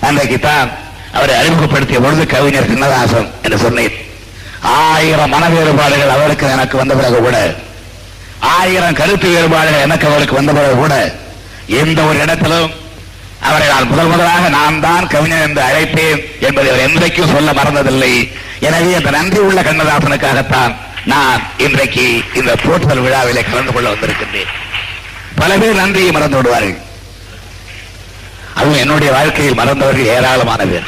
[0.00, 0.70] அன்றைக்குத்தான்
[1.12, 3.94] அவரை அறிமுகப்படுத்திய பொழுது கவிஞர் கண்ணதாசன் என்று சொன்னேன்.
[4.60, 7.36] ஆயிரம் மன வேறுபாடுகள் அவருக்கு எனக்கு வந்த பிறகு கூட
[8.38, 10.94] ஆயிரம் கருத்து வேறுபாடுகள் எனக்கு அவருக்கு வந்த பிறகு கூட
[11.66, 12.70] எந்த ஒரு இடத்திலும்
[13.40, 18.12] அவரை நான் முதல் முதலாக நான் தான் கவிஞர் என்று அழைப்பேன் என்பதை அவர் என்றைக்கும் சொல்ல மறந்ததில்லை.
[18.60, 20.74] எனவே அந்த நன்றி உள்ள கண்ணதாசனுக்காகத்தான்
[21.12, 22.04] நான் இன்றைக்கு
[22.38, 24.52] இந்த போற்றுதல் விழாவிலே கலந்து கொள்ள வந்திருக்கின்றேன்.
[25.40, 26.78] பல பேர் நன்றியை மறந்து விடுவார்கள்.
[28.58, 30.86] அதுவும் என்னுடைய வாழ்க்கையில் மறந்தவர்கள் ஏராளமான பேர்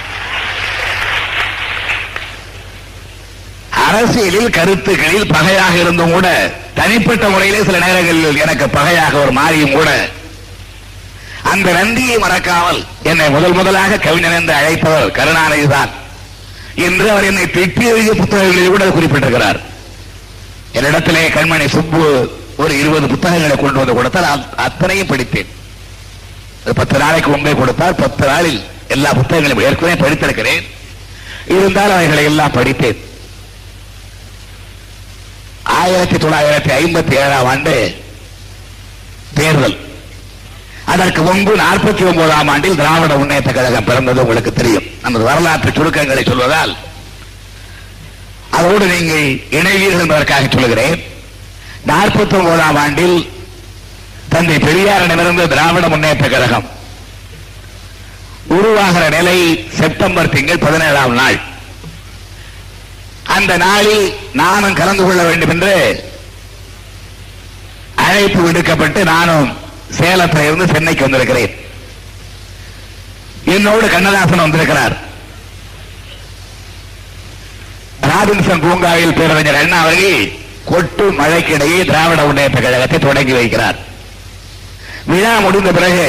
[3.88, 6.28] அரசியலில் கருத்துக்களில் பகையாக இருந்தும் கூட
[6.74, 9.90] தனிப்பட்ட முறையிலே சில நேரங்களில் எனக்கு பகையாக ஒரு மாறியும் கூட
[11.52, 15.90] அந்த நன்றியை மறக்காமல் என்னை முதல் முதலாக கவிஞன் என்று அழைத்தவர் கருணாநிதி தான்.
[16.87, 17.87] என்று அவர் என்னை திட்டி
[18.20, 19.59] புத்தகங்களில் கூட குறிப்பிட்டிருக்கிறார்.
[20.72, 22.02] என்னிடத்திலே கண்மணி சுப்பு
[22.57, 25.50] ஒரு இருபது புத்தகங்களை கொண்டு வந்து கொடுத்தால் அத்தனையும் படித்தேன்.
[26.74, 30.64] பத்து நாளைக்கு முன்பே கொடுத்தால் பத்து நாளில் எல்லா புத்தகங்களையும் ஏற்கனவே படித்திருக்கிறேன்.
[31.46, 32.98] இருந்தால் அவைகளை எல்லாம் படித்தேன்.
[35.62, 37.74] ஆயிரத்தி தொள்ளாயிரத்தி ஐம்பத்தி ஏழாம் ஆண்டு
[39.35, 39.76] தேர்தல்.
[40.85, 44.87] அதற்கு முன்பு நாற்பத்தி ஒன்பதாம் ஆண்டில் திராவிட முன்னேற்ற கழகம் பிறந்தது உங்களுக்கு தெரியும்.
[45.02, 46.76] நமது வரலாற்று சுருக்கங்களை சொல்வதால்
[48.59, 49.27] அதோடு நீங்கள்
[49.59, 50.99] இணைவீர்கள் என்பதற்காக சொல்லுகிறேன்.
[51.90, 53.18] நாற்பத்தி ஒன்பதாம் ஆண்டில்
[54.33, 56.66] தந்தை பெரியாரிடமிருந்து திராவிட முன்னேற்ற கழகம்
[58.57, 59.38] உருவாகிற நிலை
[59.79, 61.38] செப்டம்பர் திங்கள் பதினேழாம் நாள்.
[63.37, 64.07] அந்த நாளில்
[64.42, 65.75] நானும் கலந்து கொள்ள வேண்டும் என்று
[68.07, 69.49] அழைப்பு விடுக்கப்பட்டு நானும்
[69.99, 71.55] சேலத்தில் இருந்து சென்னைக்கு வந்திருக்கிறேன்.
[73.57, 74.97] என்னோடு கண்ணதாசன் வந்திருக்கிறார்.
[78.18, 80.22] ராபின்சன் பூங்காவில் பேரறிஞர் அண்ணா அவர்கள்
[80.70, 83.76] கொட்டு மழைக்கிடையே திராவிட முன்னேற்ற கழகத்தை தொடங்கி வைக்கிறார்.
[85.11, 86.07] விழா முடிந்த பிறகு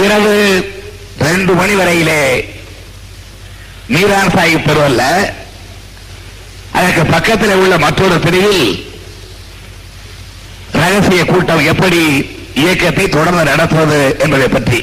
[0.00, 0.34] இரவு
[1.28, 2.20] ரெண்டு மணி வரையிலே
[3.94, 5.02] மீரான் சாஹிப் தெருவல்ல
[6.78, 8.66] அதற்கு பக்கத்தில் உள்ள மற்றொரு பிரிவில்
[10.80, 12.02] ரகசிய கூட்டம் எப்படி
[12.62, 14.80] இயக்கத்தை தொடர்ந்து நடத்துவது என்பதை பற்றி.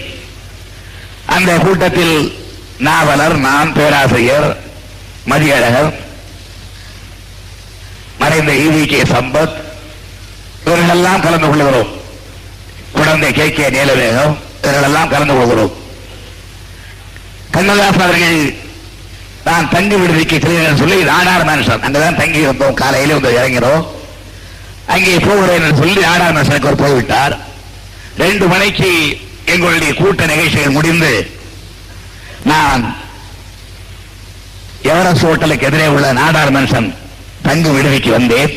[1.35, 2.17] அந்த கூட்டத்தில்
[2.87, 4.49] நாவலர் நான் பேராசிரியர்
[5.29, 5.93] மதியழகர்
[8.19, 9.01] மறைந்த ஈவி கே.
[9.01, 9.53] சம்பத்
[10.65, 11.87] இவர்களெல்லாம் கலந்து கொள்கிறோம்.
[12.91, 13.51] குழந்தை கே.
[13.51, 13.69] கே.
[13.69, 15.73] நீலவேகம் இவர்களெல்லாம் கலந்து கொள்கிறோம்.
[17.53, 18.53] கண்ணதாஸ் அவர்கள்
[19.45, 21.81] நான் தங்கி விடுதிக்கு செல்கிறேன் சொல்லி நாடார் மனுஷன்.
[21.81, 22.73] அங்கதான் தங்கி இருந்தோம்.
[22.73, 23.87] காலையில வந்து இறங்கிறோம்
[24.87, 27.37] அங்கே போகிறேன் சொல்லி நாடார் மனுஷனுக்கு ஒரு போய்விட்டார்.
[28.17, 31.39] ரெண்டு மணிக்கு எங்களுடைய கூட்ட நிகழ்ச்சிகள் முடிந்து
[32.43, 32.95] நான்
[34.91, 36.87] எவரஸ்ட் ஹோட்டலுக்கு எதிரே உள்ள நாடார் மனுஷன்
[37.47, 38.53] தங்கு விடுதிக்கு வந்தேன்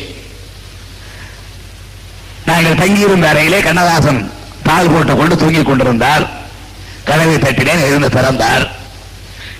[2.49, 4.21] நாங்கள் தங்கியிருந்த அறையிலே கண்ணதாசன்
[4.67, 6.23] பால் போட்டு கொண்டு தூங்கிக் கொண்டிருந்தார்.
[7.09, 8.65] கதவை தட்டினேன் எழுந்து திறந்தார்.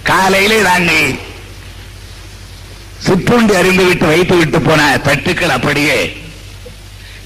[0.10, 1.05] காலையிலே நாங்கள்
[3.05, 5.97] சிற்றுண்டி அறிந்துவிட்டு வைத்து விட்டு போன தட்டுக்கள் அப்படியே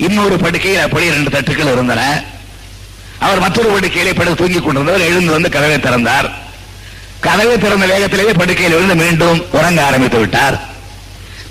[0.05, 2.01] இன்னொரு படுக்கையில் அப்படியே ரெண்டு தட்டுக்கள் இருந்தன.
[3.25, 6.29] அவர் மற்றொரு படுக்கையிலே படுத்து தூங்கிக் கொண்டிருந்தவர் எழுந்து வந்து கதவை திறந்தார்.
[7.27, 10.55] கதவை திறந்த வேகத்திலேயே படுக்கையில் விழுந்து மீண்டும் உறங்க ஆரம்பித்து விட்டார்.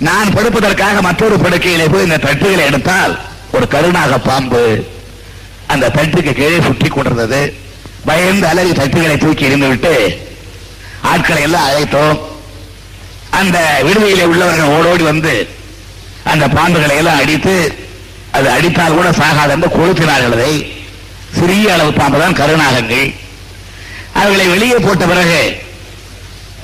[0.07, 3.13] நான் படுப்பதற்காக மற்றொரு படுக்கையிலே போய் இந்த தட்டுகளை எடுத்தால்
[3.55, 4.63] ஒரு கருணாக பாம்பு
[5.73, 7.41] அந்த தட்டுக்கு கீழே சுற்றி கொண்டிருந்தது.
[8.07, 9.93] பயந்து அலறி தட்டுகளை தூக்கி எறிந்து விட்டு
[11.11, 12.17] ஆட்களை எல்லாம் அழைத்தோம்.
[13.39, 13.57] அந்த
[13.87, 15.33] விடுதியிலே உள்ளவர்கள் ஓடோடி வந்து
[16.31, 17.55] அந்த பாம்புகளை எல்லாம் அடித்து
[18.37, 20.35] அது அடித்தால் கூட சாகாது என்று கொளுத்தினார்கள்.
[20.37, 20.53] அதை
[21.37, 23.07] சிறிய அளவு பாம்பு தான் கருணாகங்கள்.
[24.19, 25.41] அவர்களை வெளியே போட்ட பிறகு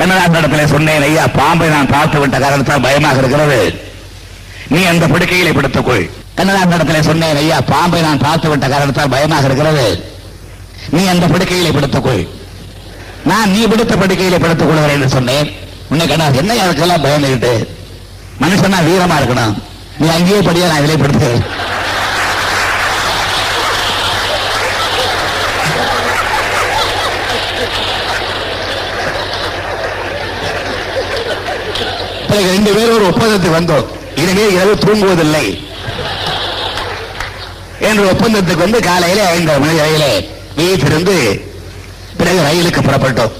[0.01, 3.59] கண்ணதாசனிடத்தில் சொன்னேன் ஐயா பாம்பை நான் பார்த்து விட்ட காரணத்தால் பயமாக இருக்கிறது.
[4.73, 6.05] நீ அந்த படுக்கையிலே படுத்துக்கொள்.
[6.37, 9.85] கண்ணதாசனிடத்தில் சொன்னேன் ஐயா பாம்பை நான் பார்த்து விட்ட காரணத்தால் பயமாக இருக்கிறது.
[10.95, 12.23] நீ அந்த படுக்கையிலே படுத்துக்கொள்.
[13.31, 15.49] நான் நீ படுத்த படுக்கையிலே படுத்துக் கொள்கிறேன் என்று சொன்னேன்.
[15.91, 17.53] உன்னை கண்ணா என்ன அதுக்கெல்லாம் பயந்துகிட்டு
[18.43, 19.55] மனுஷனா வீரமா இருக்கணும்.
[19.99, 21.45] நீ அங்கேயே படியா நான் இதிலே படுத்துக்கிறேன்
[32.31, 33.87] பிறகு ரெண்டு பேரும் ஒரு ஒப்பந்தத்துக்கு வந்தோம்.
[34.21, 35.45] இனிமே இரவு தூங்குவதில்லை.
[37.89, 40.05] என்ற ஒப்பந்தத்துக்கு வந்து காலையில ஐந்து மணி வரையில
[40.59, 41.15] வீட்டிலிருந்து
[42.19, 43.35] பிறகு ரயிலுக்கு புறப்பட்டோம்.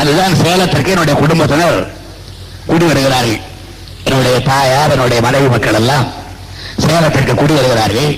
[0.00, 1.78] அதுதான் சேலத்திற்கு என்னுடைய குடும்பத்தினர்
[2.70, 3.40] குடி வருகிறார்கள்
[4.04, 6.06] என்னுடைய தாயார் என்னுடைய மனைவி மக்கள் எல்லாம்
[6.84, 8.12] சேலத்திற்கு குடி வருகிறார்கள்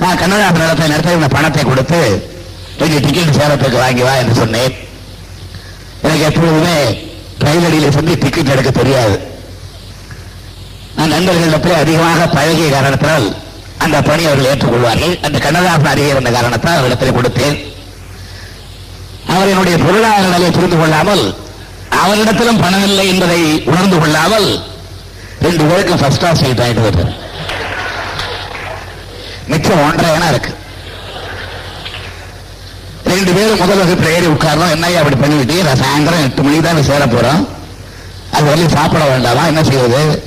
[0.00, 2.00] நான் கண்ணதாசன் இடத்தை நடத்த இந்த பணத்தை கொடுத்து
[2.80, 4.74] கொஞ்சம் டிக்கெட் சேலத்துக்கு வாங்கி வா என்று சொன்னேன்.
[6.02, 6.76] எனக்கு எப்பொழுதுமே
[7.44, 9.16] ரயில் அடியில் சென்று டிக்கெட் எடுக்க தெரியாது.
[10.96, 13.26] நான் நண்பர்களிடத்தில் அதிகமாக பழகிய காரணத்தால்
[13.84, 15.14] அந்த பணி அவர்கள் ஏற்றுக்கொள்வார்கள்.
[15.26, 17.58] அந்த கண்ணதாசன் அருகே இருந்த காரணத்தால் அவரிடத்தில் கொடுத்தேன்.
[19.34, 21.24] அவர் என்னுடைய பொருளாதார நிலையை புரிந்து கொள்ளாமல்
[22.02, 24.48] அவரிடத்திலும் பணம் இல்லை என்பதை உணர்ந்து கொள்ளாமல்
[25.46, 27.06] ரெண்டு பேருக்கும் ஃபர்ஸ்ட் கிளாஸ் சீட் ஆகிட்டு வருது
[29.50, 30.50] மிச்சம் ஒன்றரை இருக்கு.
[33.08, 37.06] ரெண்டு பேரும் முதல் வகுப்பில் ஏறி உட்காரணும் என்னையா அப்படி பண்ணிவிட்டு நான் சாயந்தரம் எட்டு மணிக்கு தான் சேர
[37.06, 37.48] போறோம்.
[38.32, 39.46] அது வரையும் சாப்பிட வேண்டாமா?
[39.46, 40.22] என்ன செய்வது?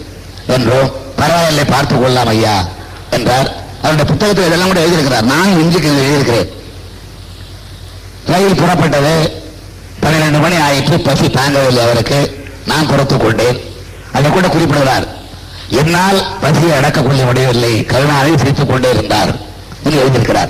[0.47, 2.67] என்றோம் பரவாயில்லை பார்த்துக் கொள்ளலாம் ஐயா
[3.11, 3.55] என்றார்.
[3.77, 5.21] அவருடைய புத்தகத்தில் இதெல்லாம் கூட எழுதியிருக்கிறார்.
[5.21, 6.49] நான் இஞ்சுக்கு எழுதியிருக்கிறேன்.
[8.25, 9.31] ரயில் புறப்பட்டது.
[9.99, 12.49] பன்னிரண்டு மணி ஆயிற்று பசி தாங்கவில்லை அவருக்கு.
[12.65, 13.61] நான் கொடுத்து கொண்டேன்.
[14.13, 15.07] அதை கூட குறிப்பிடுகிறார்.
[15.69, 19.35] என்னால் பசியை அடக்கக்கூடிய முடியவில்லை கருணாவை சிரித்துக் கொண்டே இருந்தார்.
[19.83, 20.49] என்று எழுதியிருக்கிறார்.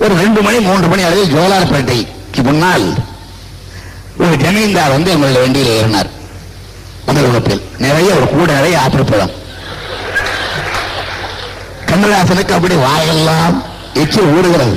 [0.00, 2.86] ஒரு ரெண்டு மணி மூன்று மணி அளவில் ஜோலார்பேட்டைக்கு முன்னால்
[4.22, 6.10] ஒரு ஜமீன்தார் வந்து எங்களுடைய வண்டியில் ஏறினார்.
[7.06, 9.32] முதல் வகுப்பில் நிறைய ஒரு கூட நிறைய ஆப்பிள் பழம்
[11.88, 13.56] கண்ணதாசனுக்கு அப்படி வாயெல்லாம்
[14.02, 14.76] எச்சு ஊடுகிறது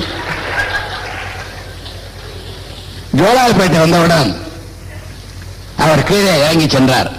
[3.18, 4.30] ஜோலார்பேட்டை வந்தவுடன்
[5.84, 7.10] அவர் கீழே இறங்கி சென்றார்.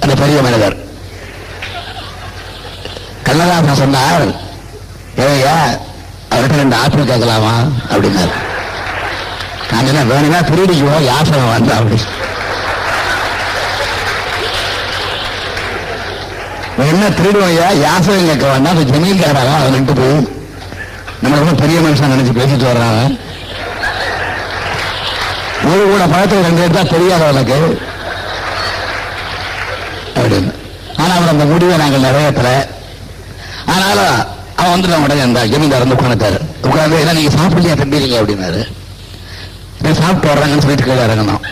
[0.00, 0.76] அந்த பெரிய மனிதர்.
[3.26, 4.26] கண்ணதாசன் சொன்னார்
[5.26, 5.56] ஏயா
[6.36, 7.52] அவர்கிட்ட ரெண்டு ஆப்பிள் கேட்கலாமா?
[7.90, 8.34] அப்படின்னாரு.
[9.72, 12.00] நான் என்ன வேணும்னா திருடிக்குவோம் யாசகம் வந்தா அப்படி.
[16.78, 20.34] என்ன திருடுவையா யாசகம் கேட்க வேண்டாம் அந்த ஜமீன்காராக நின்று போய்
[21.20, 23.18] நம்ம ரொம்ப பெரிய மனுஷன் நினைச்சு பேசிட்டு வர்றாங்க
[25.64, 27.82] ஒரு கூட பழத்தை ரெண்டு எடுத்தா தெரியாத உனக்கு.
[30.16, 30.52] அப்படின்னு.
[30.96, 32.68] ஆனா அவர் அந்த முடிவை நாங்கள் நிறைவேற்றல.
[33.66, 36.38] ஆனாலும் அவன் வந்துடலாம் உடனே அந்த ஜமீன்தார் வந்து உட்காந்துட்டாரு
[36.68, 38.60] உட்காந்து ஏன்னா நீங்க சாப்பிடலையா தம்பிங்க அப்படின்னாரு.
[39.82, 41.42] நான் சாப்பிட்டு வர்றாங்கன்னு சொல்லிட்டு கீழே இறங்கணும்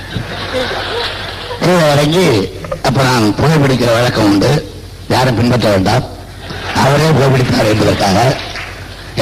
[1.65, 2.27] கீழே இறங்கி
[2.89, 4.51] அப்ப நான் புகைப்பிடிக்கிற வழக்கம் உண்டு.
[5.13, 6.05] யாரும் பின்பற்ற வேண்டாம்.
[6.83, 8.19] அவரே புகைப்பிடித்தார் என்பதற்காக.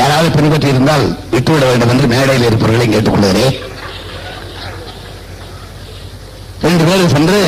[0.01, 3.57] யாராவது பின்பற்றி இருந்தால் விட்டுவிட வேண்டும் என்று மேடையில் இருப்பவர்களை கேட்டுக்கொள்கிறேன்
[6.67, 7.41] ரெண்டு பேரும் சென்று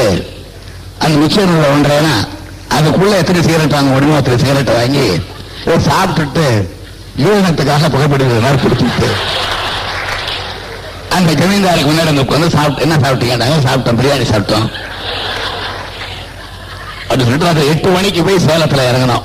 [1.05, 2.09] அந்த மிச்சர் உள்ள
[2.77, 5.07] அதுக்குள்ள எத்தனை சிகரெட் வாங்க முடியுமோ அத்தனை சிகரெட்டை வாங்கி
[5.89, 6.47] சாப்பிட்டுட்டு
[7.17, 9.09] யூனத்துக்காக புகைப்பிடிக்கிற மாதிரி கொடுத்துட்டு
[11.17, 13.37] அந்த ஜமீன்தாருக்கு முன்னாடி வந்து உட்காந்து சாப்பிட்டு என்ன சாப்பிட்டீங்க?
[13.67, 13.99] சாப்பிட்டோம்.
[13.99, 14.67] பிரியாணி சாப்பிட்டோம்.
[17.09, 19.25] அப்படி சொல்லிட்டு எட்டு மணிக்கு போய் சேலத்துல இறங்கணும்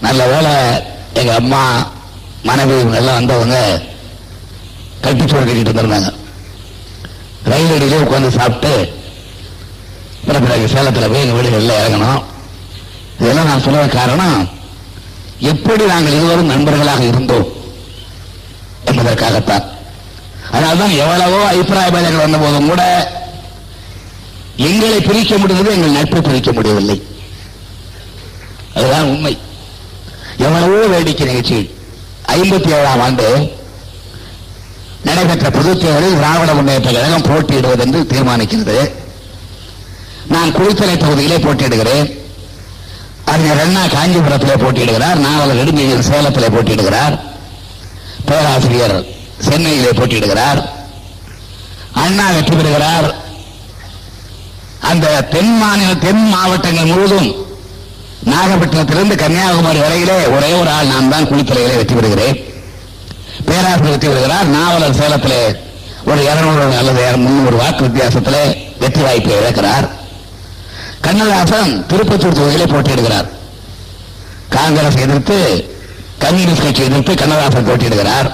[0.00, 0.52] நல்ல வேலை
[1.14, 1.62] எங்க அம்மா
[2.42, 3.58] மனைவி இவங்க எல்லாம் வந்தவங்க
[5.02, 6.10] கட்டிச்சோறு கட்டிட்டு இருந்திருந்தாங்க
[7.52, 8.72] ரயில் அடியிலே உட்காந்து சாப்பிட்டு
[10.42, 12.22] பிறகு சேலத்தில் போய் எங்கள் வீடுகளில் இறங்கணும்
[13.20, 14.38] இதெல்லாம் நான் சொல்ல காரணம்
[15.38, 17.52] எப்படி நாங்கள் இருவரும் நண்பர்களாக இருந்தோம்
[18.84, 19.64] என்பதற்காகத்தான்.
[20.50, 23.12] அதனால்தான் எவ்வளவோ அபிப்பிராய பேதங்கள் வந்த போதும் கூட
[24.56, 27.02] எங்களை பிரிக்க முடிந்தது எங்கள் நட்பை பிரிக்க முடியவில்லை.
[28.74, 29.38] அதுதான் உண்மை.
[30.38, 31.70] எவ்வளவோ வேடிக்கை நிகழ்ச்சி.
[32.28, 33.52] ஐம்பத்தி ஏழாம் ஆண்டு
[35.02, 38.90] நடைபெற்ற பொது தேர்தலில் திராவிட முன்னேற்ற கழகம் போட்டியிடுவது என்று தீர்மானிக்கிறது.
[40.28, 42.23] நான் குளித்தலை தொகுதியிலே போட்டியிடுகிறேன்.
[43.32, 47.14] அறிஞர் அண்ணா காஞ்சிபுரத்தில் போட்டியிடுகிறார் நாவலர் நெடுஞ்செழியன் சேலத்தில் போட்டியிடுகிறார்
[48.28, 48.96] பேராசிரியர்
[49.46, 50.60] சென்னையிலே போட்டியிடுகிறார்.
[52.02, 53.08] அண்ணா வெற்றி பெறுகிறார்.
[54.90, 57.28] அந்த தென் மாநில தென் மாவட்டங்கள் முழுவதும்
[58.32, 62.36] நாகப்பட்டினத்திலிருந்து கன்னியாகுமரி வரையிலே ஒரே ஒரு ஆள் நான் தான் குளித்துறையிலே வெற்றி பெறுகிறேன்.
[63.48, 64.46] பேராசிரியர் வெற்றி பெறுகிறார்.
[64.56, 65.42] நாவலர் சேலத்திலே
[66.10, 68.42] ஒரு இருநூறு அல்லது முன்னூறு வாக்கு வித்தியாசத்திலே
[68.82, 69.86] வெற்றி வாய்ப்பை இழக்கிறார்.
[71.04, 73.28] கண்ணதாசன் திருப்பத்தூர் தொகுதியிலே போட்டியிடுகிறார்.
[74.48, 75.38] காங்கிரஸ் எதிர்த்து
[76.18, 78.32] கம்யூனிஸ்ட் கட்சி எதிர்த்து கண்ணதாசன் போட்டியிடுகிறார்.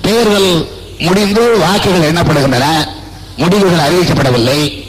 [0.00, 2.88] தேர்தல் முடிந்து வாக்குகள் எண்ணப்படுகின்றன.
[3.36, 4.86] முடிவுகள் அறிவிக்கப்படவில்லை.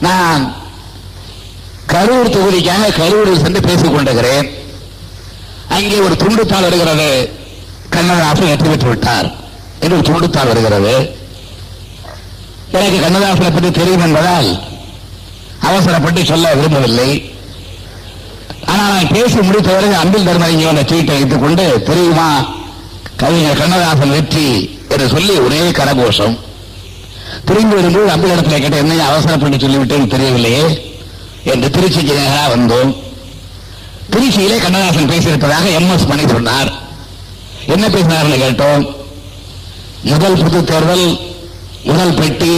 [0.00, 0.54] நான்
[1.88, 4.50] கரூர் தொகுதிக்காக கரூரில் சென்று பேசிக் கொண்டிருக்கிறேன்.
[5.68, 7.30] அங்கே ஒரு துண்டுத்தாள் வருகிறது.
[7.90, 9.34] கண்ணதாசன் வெற்றி பெற்று விட்டார்.
[9.80, 11.18] என்று ஒரு துண்டுத்தாள் வருகிறது.
[12.72, 14.69] எனக்கு கண்ணதாசனை பற்றி தெரியும் என்பதால்
[15.68, 17.10] அவசரப்பட்டு சொல்ல விரும்பவில்லை.
[18.66, 22.28] ஆனால் நான் பேசி முடித்த பிறகு அன்பில் தர்மலிங்க அந்த ட்வீட்டை வைத்துக் கொண்டு தெரியுமா?
[23.16, 24.46] கவிஞர் கண்ணதாசன் வெற்றி
[24.88, 26.36] என்று சொல்லி ஒரே கரகோஷம்.
[27.44, 30.64] திரும்பி வரும்போது அம்பில் இடத்துல கேட்ட என்ன அவசரப்பட்டு சொல்லிவிட்டேன் தெரியவில்லையே?
[31.44, 32.90] என்று திருச்சிக்கு நேராக வந்தோம்.
[34.12, 36.70] திருச்சியிலே கண்ணதாசன் பேசியிருப்பதாக எம் எஸ் மணி சொன்னார்.
[37.66, 38.84] என்ன பேசினார்னு கேட்டோம்.
[40.02, 41.06] முதல் பொது தேர்தல்
[41.84, 42.54] முதல் பெட்டி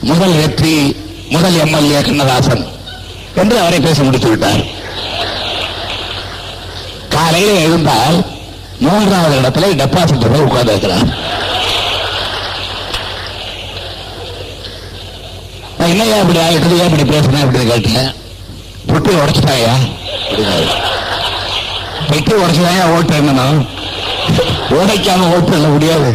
[0.00, 0.96] முதல் வெற்றி
[1.30, 2.64] முதல் எம்எல்ஏ கண்ணதாசன்
[3.34, 4.62] என்று அவரை பேசி முடித்து விட்டார்.
[7.08, 8.16] காலையில் எழுந்தால்
[8.78, 11.06] மூன்றாவது இடத்துல டெபாசிட் போய் உட்கார்ந்து இருக்கிறார்
[15.86, 18.08] என்னையா இப்படி ஆகிட்டு ஏன் இப்படி பேசுனேன் அப்படின்னு கேட்டேன்
[18.88, 19.74] புட்டி உடைச்சிட்டாயா
[22.10, 23.44] பெட்டி உடைச்சுதாயா ஓட்டு என்ன
[24.76, 26.10] உடைக்காம ஓட்டு எண்ண முடியாது.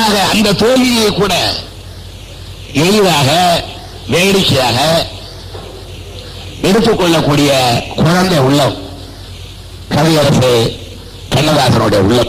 [0.00, 1.34] ஆக அந்த தோல்வியை கூட
[2.72, 3.30] எளிதாக
[4.08, 5.06] வேடிக்கையாக
[6.62, 7.50] எடுத்துக்கொள்ளக்கூடிய
[7.96, 8.76] குழந்தை உள்ளம்
[9.88, 10.78] கவியரசு
[11.34, 12.28] கண்ணதாசனுடைய உள்ளம்.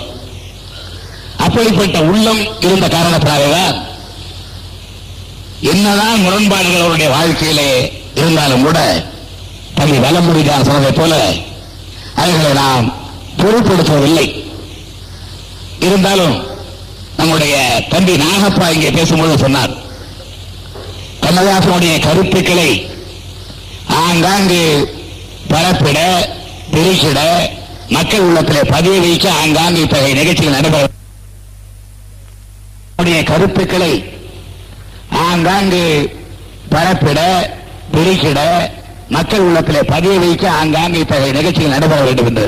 [1.38, 3.76] அப்படிப்பட்ட உள்ளம் இருந்த காரணத்தினால்தான்
[5.62, 9.04] என்னதான் முரண்பாடுகள் அவருடைய வாழ்க்கையிலே இருந்தாலும் கூட
[9.76, 11.34] தம்பி வலமுடிதான் சொன்னதை போல
[12.16, 12.94] அவர்களை நாம்
[13.38, 14.46] பொருட்படுத்துவதில்லை.
[15.80, 16.44] இருந்தாலும்
[17.18, 19.90] நம்முடைய தம்பி நாகப்பா இங்கே பேசும்போது சொன்னார்
[21.32, 22.70] கமல்ஹாசனுடைய கருத்துக்களை
[24.06, 24.64] ஆங்காங்கு
[25.52, 26.00] பரப்பிட
[26.72, 27.20] பிரிச்சிட
[27.96, 30.90] மக்கள் உள்ளத்திலே பதிய வைக்க ஆங்காங்கு இத்தகைய நிகழ்ச்சிகள் நடைபெற
[33.32, 33.94] கருத்துக்களை
[35.28, 35.84] ஆங்காங்கு
[36.70, 37.20] பரப்பிட
[37.96, 38.40] பிரிச்சிட
[39.16, 42.48] மக்கள் உள்ளத்திலே பதிய வைக்க ஆங்காங்கு இத்தகைய நிகழ்ச்சிகள் நடைபெற வேண்டும் என்று.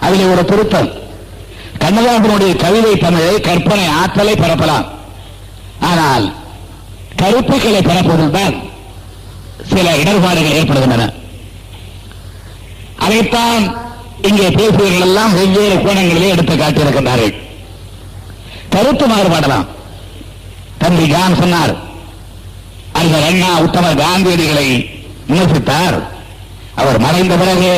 [0.00, 0.92] அதில் ஒரு திருத்தம்
[1.84, 4.88] கண்ணதாசனுடைய கவிதை தமிழை கற்பனை ஆற்றலை பரப்பலாம்.
[5.90, 6.26] ஆனால்
[7.20, 8.56] கருத்துக்களை பரப்புவதில்
[9.72, 11.04] சில இடர்பாடுகள் ஏற்படுகின்றன.
[13.04, 13.64] அதைத்தான்
[14.28, 17.34] இங்கே பேசியவர்கள் எல்லாம் வெவ்வேறு கோணங்களிலே எடுத்து காட்டியிருக்கின்றார்கள்.
[18.74, 19.66] கருத்து மாறுபாடலாம்
[20.82, 21.74] தம்பி கான் சொன்னார்
[23.00, 24.66] அந்த அண்ணா உத்தமர் காந்தியடிகளை
[25.28, 25.98] விமர்சித்தார்.
[26.80, 27.72] அவர் மறைந்த பிறகு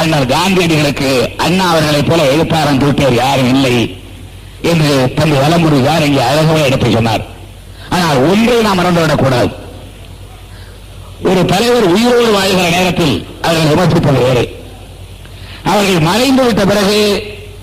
[0.00, 1.10] அண்ணர் காந்தியடிகளுக்கு
[1.46, 3.74] அண்ணா அவர்களைப் போல எழுத்தாரம் தூக்கியவர் யாரும் இல்லை
[4.70, 7.24] என்று தம்பி வலமுருகார் இங்கே அழகவே எடுத்து சொன்னார்.
[7.96, 9.50] ஆனால் ஒன்றை நாம் மறந்துவிடக்கூடாது.
[11.30, 13.14] ஒரு தலைவர் உயிரோடு வாழ்கிற நேரத்தில்
[13.46, 14.44] அவர்கள் விமர்சிப்பது வேறு
[15.70, 17.00] அவர்கள் மறைந்து விட்ட பிறகு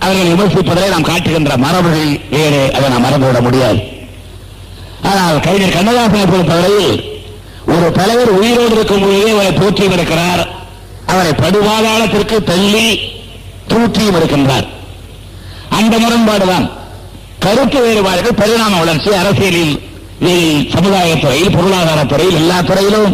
[0.06, 3.82] அவர்கள் விமர்சிப்பதை நாம் காட்டுகின்ற மரபுகள் வேறு அதை நாம் மறந்துவிட முடியாது.
[5.12, 6.98] ஆனால் கவிஞர் கண்ணதாசனை பொறுத்தவரையில்
[7.74, 10.44] ஒரு தலைவர் உயிரோடு இருக்கும் பொழுதே அவரை போற்றியும் இருக்கிறார்.
[11.12, 12.88] அவரை படுபாதாளத்திற்கு தள்ளி
[13.72, 14.68] தூற்றியும் இருக்கின்றார்.
[15.80, 16.66] அந்த முரண்பாடுதான்
[17.44, 19.76] கருத்து வேறுபாடுகள் பரிணாம வளர்ச்சி அரசியலில்
[20.24, 23.14] இதில் சமுதாயத்துறையில் பொருளாதாரத்துறையில் எல்லா துறையிலும்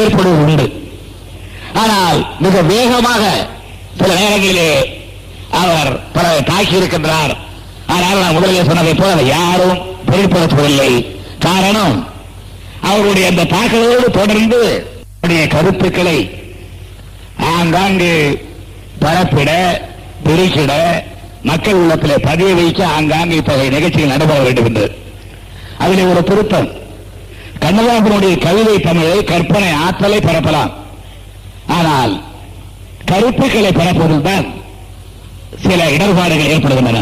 [0.00, 0.66] ஏற்படுவது உண்டு.
[1.82, 3.22] ஆனால் மிக வேகமாக
[4.00, 4.70] சில நேரங்களிலே
[5.62, 7.34] அவர் பலரை தாக்கி இருக்கின்றார்
[7.94, 10.90] ஆனால் நான் முதலிலே சொன்னதை போல யாரும் பொருட்படுத்துவதில்லை.
[11.46, 11.96] காரணம்
[12.90, 14.62] அவருடைய அந்த தாக்குதலோடு தொடர்ந்து
[15.18, 16.18] அவருடைய கருத்துக்களை
[17.56, 18.12] ஆங்காங்கு
[19.02, 19.50] பரப்பிட
[20.26, 20.72] பெருக்கிட
[21.48, 24.86] மக்கள் உள்ளத்திலே பதிய வைக்க ஆங்காங்கு இத்தகைய நிகழ்ச்சிகள் நடைபெற வேண்டும் என்று
[25.84, 26.68] அதிலே ஒரு திருத்தம்
[27.64, 30.72] கண்ணதாசனுடைய கவிதை தமிழை கற்பனை ஆற்றலை பரப்பலாம்.
[31.78, 32.12] ஆனால்
[33.10, 34.46] கருத்துக்களை பரப்புவதில்தான்
[35.64, 37.00] சில இடர்பாடுகள் ஏற்படுகின்றன.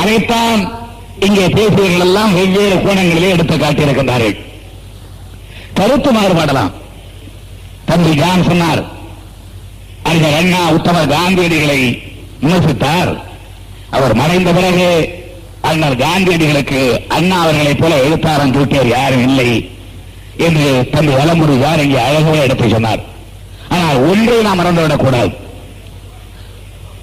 [0.00, 0.60] அதைத்தான்
[1.26, 4.36] இங்கே பேசியவர்கள் எல்லாம் வெவ்வேறு கோணங்களிலே எடுத்து காட்டியிருக்கின்றார்கள்.
[5.78, 6.72] கருத்து மாறுபாடலாம்
[7.90, 8.82] தம்பி ஜான் சொன்னார்
[10.08, 11.80] அறிஞர் அண்ணா உத்தம காந்தியடிகளை
[12.44, 13.12] விமர்சித்தார்.
[13.96, 14.88] அவர் மறைந்த பிறகு
[15.68, 16.80] ஆனால் காந்தியடிகளுக்கு
[17.16, 19.50] அண்ணா அவர்களைப் போல எழுத்தாரம் தூட்டியவர் யாரும் இல்லை
[20.46, 23.02] என்று தம்பி வலமுறை யார் இங்கே அழகாக எடுத்து சொன்னார்.
[23.74, 25.32] ஆனால் ஒன்றை நாம் மறந்துவிடக்கூடாது.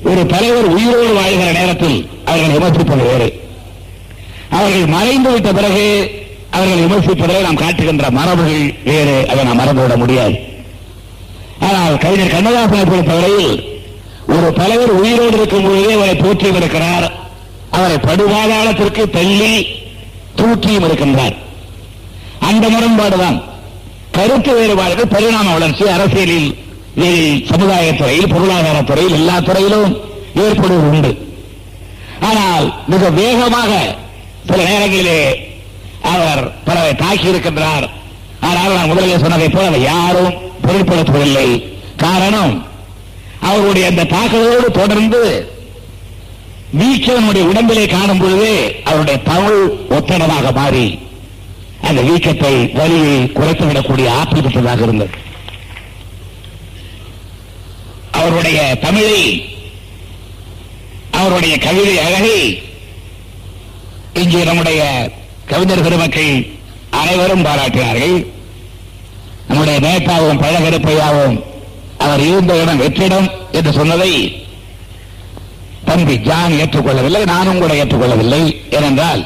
[0.09, 3.29] ஒரு தலைவர் உயிரோடு வாழ்கிற நேரத்தில் அவர்கள் விமர்சிப்பது வேறு.
[4.57, 5.87] அவர்கள் மறைந்து விட்ட பிறகு
[6.57, 10.37] அவர்கள் விமர்சிப்பதை நாம் காட்டுகின்ற மரபுகள் வேறு அதை நாம் மறந்துவிட முடியாது.
[11.69, 13.57] ஆனால் கவிஞர் கண்ணதாசனை பொறுத்தவரையில்
[14.35, 17.07] ஒரு தலைவர் உயிரோடு இருக்கும் பொழுதே அவரை போற்றி இருக்கிறார்
[17.77, 19.53] அவரை படுபாதாளத்திற்கு தள்ளி
[20.39, 21.35] தூக்கியும் இருக்கின்றார்.
[22.49, 23.37] அந்த முரண்பாடுதான்.
[24.17, 26.49] கருத்து வேறுபாடுகள் பரிணாம வளர்ச்சி அரசியலில்
[27.49, 29.91] சமுதாயத்துறையில் பொருளாதாரத்துறையில் எல்லா துறையிலும்
[30.43, 31.11] ஏற்படுவது உண்டு.
[32.29, 33.71] ஆனால் மிக வேகமாக
[34.49, 35.19] சில நேரங்களிலே
[36.13, 37.85] அவர் பலரை தாக்கி இருக்கின்றார்
[38.47, 40.33] ஆனால் நான் முதலில் சொன்னதை போல யாரும்
[40.65, 41.47] பொருட்படுத்துவதில்லை.
[42.05, 42.53] காரணம்
[43.49, 45.21] அவருடைய அந்த தாக்குதலோடு தொடர்ந்து
[46.77, 50.87] வீச்சவனுடைய உடம்பிலே காணும் பொழுதே அவருடைய தமிழ் ஒத்தடமாக மாறி
[51.87, 55.13] அந்த வீக்கத்தை வலியை குறைத்துவிடக்கூடிய ஆற்றல் பெற்றதாக இருந்தது.
[58.11, 59.21] அவருடைய தமிழை
[61.11, 62.63] அவருடைய கவிதை அழகை
[64.21, 64.81] இங்கே நம்முடைய
[65.45, 66.33] கவிஞர் பெருமக்கள்
[66.89, 68.17] அனைவரும் பாராட்டினார்கள்.
[69.47, 71.37] நம்முடைய நேதாவும் பழகருப்பையாவும்
[71.97, 74.11] அவர் இருந்த இடம் வெற்றிடம் என்று சொன்னதை
[75.89, 78.41] தம்பி ஜான் ஏற்றுக்கொள்ளவில்லை நானும் கூட ஏற்றுக்கொள்ளவில்லை.
[78.77, 79.21] ஏனென்றால்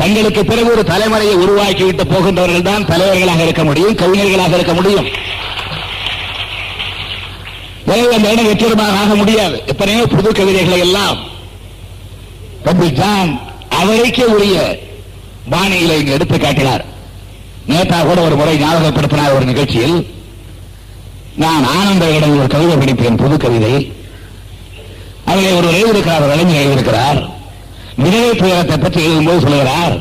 [0.00, 5.08] தங்களுக்கு பிறகு ஒரு தலைமுறையை உருவாக்கிவிட்டு போகின்றவர்கள் தான் தலைவர்களாக இருக்க முடியும் கவிஞர்களாக இருக்க முடியும்.
[7.92, 9.56] எனவே அந்த இடம் வெற்றிடமாக ஆக முடியாது.
[9.72, 11.18] எத்தனையோ புது கவிதைகளை எல்லாம்
[12.66, 13.30] தம்பி ஜான்
[13.80, 14.56] அவருக்கே உரிய
[15.52, 16.84] பாணியில இங்கு எடுத்து காட்டினார்.
[17.70, 19.98] நேதா கூட ஒரு முறை ஞாபகப்படுத்தினார் ஒரு நிகழ்ச்சியில்
[21.42, 23.72] நான் ஆனந்த இடம் ஒரு கவிதை படிப்பேன் புது கவிதை.
[25.30, 27.20] அதிலே ஒரு எழுதியிருக்கிறார் ஒரு இளைஞர் எழுதியிருக்கிறார்
[28.04, 29.96] விதவை புயலத்தை பற்றி எழுதும்போது சொல்கிறார்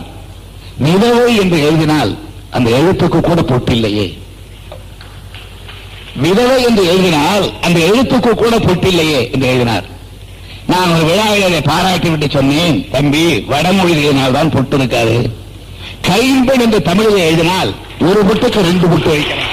[0.88, 2.12] விதவை என்று எழுதினால்
[2.58, 4.08] அந்த எழுத்துக்கு கூட பொட்டில்லையே
[6.26, 9.86] விதவை என்று எழுதினால் அந்த எழுத்துக்கு கூட பொட்டில்லையே என்று எழுதினார்.
[10.72, 15.18] நான் ஒரு விழாவில் அதை பாராட்டி விட்டு சொன்னேன் தம்பி வடமொழி எழுதினால் தான் பொட்டு இருக்காது.
[16.08, 17.70] கைம்பெண் என்று தமிழில் எழுதினால்
[18.08, 19.46] ஒரு பொட்டுக்கு ரெண்டு பொட்டு வைக்கலாம்.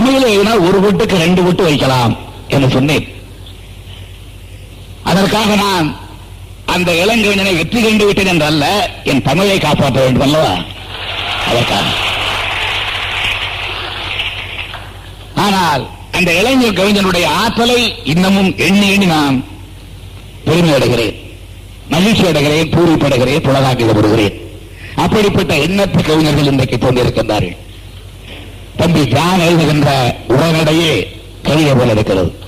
[0.00, 2.12] தமிழில் எழுதினால் ஒரு வீட்டுக்கு ரெண்டு வீட்டு வைக்கலாம்
[2.54, 3.06] என்று சொன்னேன்.
[5.10, 5.88] அதற்காக நான்
[6.74, 8.66] அந்த இளங்கவிஞனை வெற்றி கண்டு விட்டேன் என்றல்ல
[9.10, 10.52] என் தமிழை காப்பாற்ற வேண்டும் அல்லவா?
[11.50, 11.86] அதற்காக.
[15.46, 15.82] ஆனால்
[16.18, 17.80] அந்த இளைஞர் கவிஞனுடைய ஆற்றலை
[18.12, 19.38] இன்னமும் எண்ணி எண்ணி நான்
[20.44, 21.16] பெருமை அடைகிறேன்.
[21.94, 24.36] மகிழ்ச்சி அடைகிறேன் பூரிப்படைகிறேன் புலகாக்கிடப்படுகிறேன்
[25.04, 27.58] அப்படிப்பட்ட எண்ணற்ற கவிஞர்கள் இன்றைக்கு தோன்றியிருக்கின்றார்கள்.
[28.80, 31.06] தம்பி ஜான் எழுதுகின்ற உரைநடையே
[31.42, 32.38] கவிதை போல இருக்கிறது.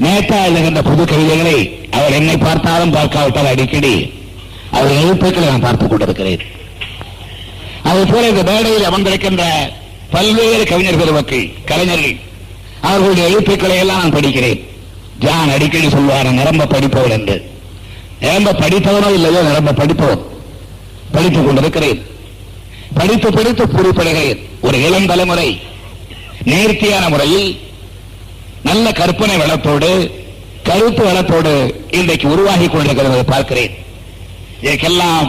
[0.00, 4.12] நேத்தா எழுதுகின்ற புது கவிதைகளை அவர் என்னை பார்த்தாலும் பார்க்காவிட்டால் அடிக்கடி
[4.70, 6.40] அவர் எழுத்துக்களை நான் பார்த்துக் கொண்டிருக்கிறேன்.
[7.82, 9.42] அதை போல இந்த மேடையில் அமர்ந்திருக்கின்ற
[10.10, 12.16] பல்வேறு கவிஞர் பெருமக்கள் கலைஞர்கள்
[12.80, 14.66] அவர்களுடைய எழுத்துக்களை எல்லாம் நான் படிக்கிறேன்.
[15.18, 17.50] ஜான் அடிக்கடி சொல்வார் நிரம்ப படிப்பவன் என்று.
[18.20, 20.20] நிரம்ப படிப்பவனோ இல்லையோ நிரம்ப படிப்பவன்.
[21.12, 22.06] படித்துக் கொண்டிருக்கிறேன்.
[22.94, 24.44] படித்து படித்து பொறுப்படுகிறேன்.
[24.62, 25.48] ஒரு இளம் தலைமுறை
[26.44, 27.48] நேர்த்தியான முறையில்
[28.62, 29.90] நல்ல கற்பனை வளத்தோடு
[30.62, 31.52] கருத்து வளத்தோடு
[31.90, 33.74] இன்றைக்கு உருவாகி கொண்டிருக்கிறது பார்க்கிறேன்.
[34.60, 35.28] இதற்கெல்லாம்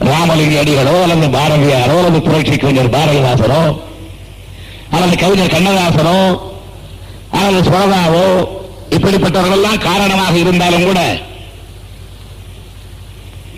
[0.00, 3.62] ராமலிங்க அடிகளோ அல்லது பாரதியாரோ அல்லது புரட்சி கவிஞர் பாரதிதாசரோ
[4.90, 6.18] அல்லது கவிஞர் கண்ணதாசனோ
[7.32, 8.24] அல்லது சோதாவோ
[8.90, 11.00] இப்படிப்பட்டவர்கள் எல்லாம் காரணமாக இருந்தாலும் கூட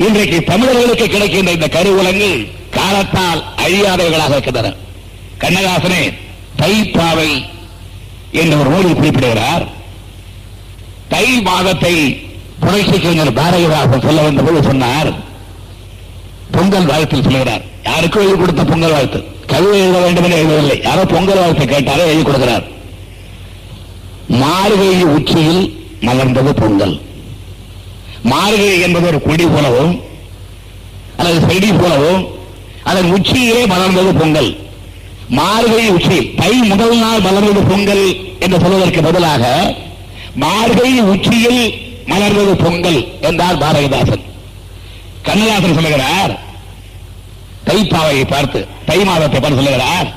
[0.07, 2.37] இன்றைக்கு தமிழர்களுக்கு கிடைக்கின்ற இந்த கருவூலங்கள்
[2.71, 4.73] காலத்தால் அழியாதவர்களாக இருக்கின்றன
[5.43, 6.03] கண்ணதாசனே
[6.61, 7.31] தைப்பாவை
[8.41, 9.65] என்ற ஒரு நூலில் குறிப்பிடுகிறார்.
[11.09, 11.95] தை மாதத்தை
[12.61, 15.13] புரட்சி கவிஞர் பாரதிதாசன் சொல்ல வந்தபோது சொன்னார்.
[16.51, 17.63] பொங்கல் வாழ்த்தில் சொல்லுகிறார்.
[17.85, 19.25] யாருக்கும் எழுதி கொடுத்த பொங்கல் வாழ்த்து?
[19.47, 20.83] கவிதை எழுத வேண்டும் என எழுதவில்லை.
[20.83, 22.65] யாரோ பொங்கல் வாழ்த்து கேட்டாரோ எழுதி கொடுக்கிறார்.
[24.29, 25.63] மார்கழி உச்சியில்
[26.01, 27.01] மலர்ந்தது பொங்கல்.
[28.23, 30.01] மார்கழி என்பது ஒரு கொடி போலவும்
[31.17, 32.27] அல்லது செடி போலவும்
[32.83, 34.62] அதன் உச்சியிலே மலர்ந்தது பொங்கல்.
[35.33, 38.05] மார்கழி உச்சி தை முதல் நாள் மலர்வது பொங்கல்
[38.39, 39.45] என்று சொல்வதற்கு பதிலாக
[40.35, 41.63] மார்கழி உச்சியில்
[42.07, 44.25] மலர்வது பொங்கல் என்றார் பாரதிதாசன்.
[45.23, 46.33] கண்ணதாசன் சொல்லுகிறார்
[47.67, 50.09] தைப்பாவையை பார்த்து தை மாதத்தை பார்த்து சொல்லுகிறார்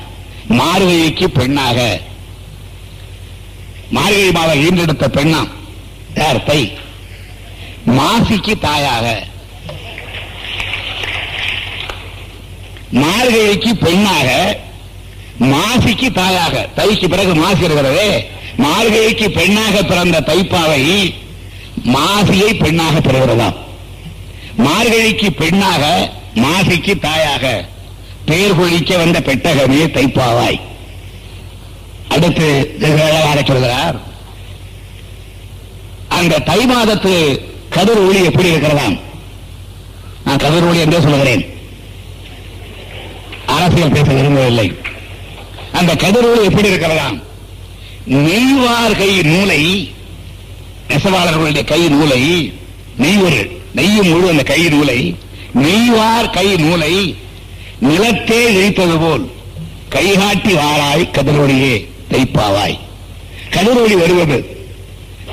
[0.60, 1.78] மார்கழிக்கு பெண்ணாக.
[3.90, 5.50] மார்கழி மாதம் ஈன்றெடுத்த பெண்ணாம்
[6.14, 6.44] யார்?
[6.44, 6.60] தை.
[7.98, 9.06] மாசிக்கு தாயாக.
[13.02, 14.28] மார்கழிக்கு பெண்ணாக
[15.40, 18.08] மாசிக்கு தாயாக தைக்கு பிறகு மாசி இருக்கிறது
[18.64, 20.82] மார்கழிக்கு பெண்ணாக பிறந்த தைப்பாவை
[21.94, 23.56] மாசியை பெண்ணாக பெறுகிறதாம்.
[24.66, 25.82] மார்கழிக்கு பெண்ணாக
[26.44, 27.44] மாசிக்கு தாயாக
[28.24, 30.60] பெயர் பொழிக்க வந்த பெட்டகமே தைப்பாவாய்.
[32.08, 32.48] அடுத்து
[32.80, 33.96] அழகாக சொல்கிறார்.
[36.08, 37.14] அந்த தை மாதத்து
[37.68, 38.98] கதிர் ஒளி எப்படி இருக்கிறதாம்?
[40.24, 41.44] நான் கதிர் ஒளி என்றே சொல்கிறேன்
[43.46, 44.68] அரசியல் பேச விரும்பவில்லை.
[45.76, 47.22] அந்த கதிர் எப்படி இருக்கிறதாம்?
[48.08, 49.92] நெய்வார் கை நூலை
[50.88, 52.52] நெசவாளர்களுடைய கை நூலை
[52.98, 55.16] நெய்வரு நெய்யும் முழு அந்த கை நூலை
[55.54, 57.16] நெய்வார் கை நூலை
[57.78, 59.30] நிலத்தே நெய்ப்பது போல்
[59.88, 62.78] கைகாட்டி வாராய் கதிரொளியே தைப்பாவாய்.
[63.50, 64.38] கதிரொளி வருவது.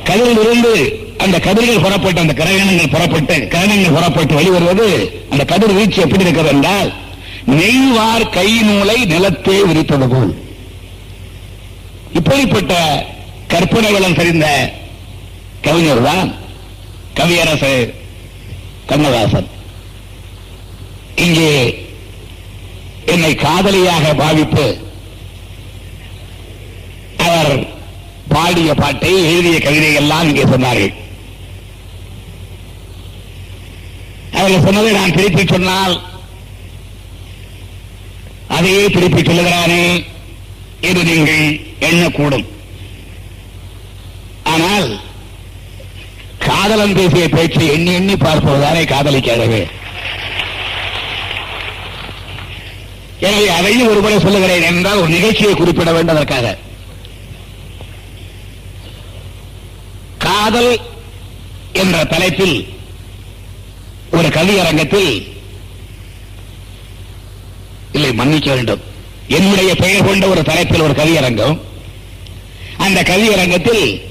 [0.03, 0.73] கதிரிலிருந்து
[1.17, 4.89] அந்த கதிர்கள் புறப்பட்டு அந்த கிரகணங்கள் புறப்பட்டு கிரகணங்கள் புறப்பட்டு வெளிவருவது.
[5.29, 6.93] அந்த கதிர் வீச்சு எப்படி இருக்கிறது என்றால்
[7.47, 10.31] நெய்வார் கை நூலை நிலத்தே விரித்தது போல்.
[12.19, 12.73] இப்படிப்பட்ட
[13.53, 14.47] கற்பனை வளம் சரிந்த
[15.65, 16.29] கவிஞர் தான்
[17.19, 17.73] கவியரசு
[18.89, 19.49] கண்ணதாசன்.
[21.25, 21.51] இங்கே
[23.13, 24.65] என்னை காதலியாக பாவிப்பு
[27.27, 27.53] அவர்
[28.33, 30.93] பாடிய பாட்டை எழுதிய கவிதை எல்லாம் இங்கே சொன்னார்கள்.
[34.37, 35.95] அவர்கள் சொன்னதை நான் திருப்பி சொன்னால்
[38.55, 39.83] அதையே திருப்பி சொல்லுகிறானே
[40.81, 41.45] என்று நீங்கள்
[41.79, 42.45] எண்ணக்கூடும்.
[44.43, 44.87] ஆனால்
[46.37, 49.61] காதலன் பேசிய பேச்சு எண்ணி எண்ணி பார்ப்பதுதானே காதலிக்கிறது
[53.19, 56.47] எனவே அதையும் ஒருமுறை சொல்லுகிறேன் என்றால் ஒரு நிகழ்ச்சியை குறிப்பிட வேண்டும் அதற்காக
[60.17, 60.73] காதல்
[61.73, 62.57] என்ற தலைப்பில்
[64.11, 65.11] ஒரு கவியரங்கத்தில்
[67.93, 68.81] இல்லை மன்னிக்க வேண்டும்.
[69.27, 71.59] என்னுடைய பெயர் கொண்ட ஒரு தலைப்பில் ஒரு கவியரங்கம்.
[72.77, 74.01] அந்த கவியரங்கத்தில்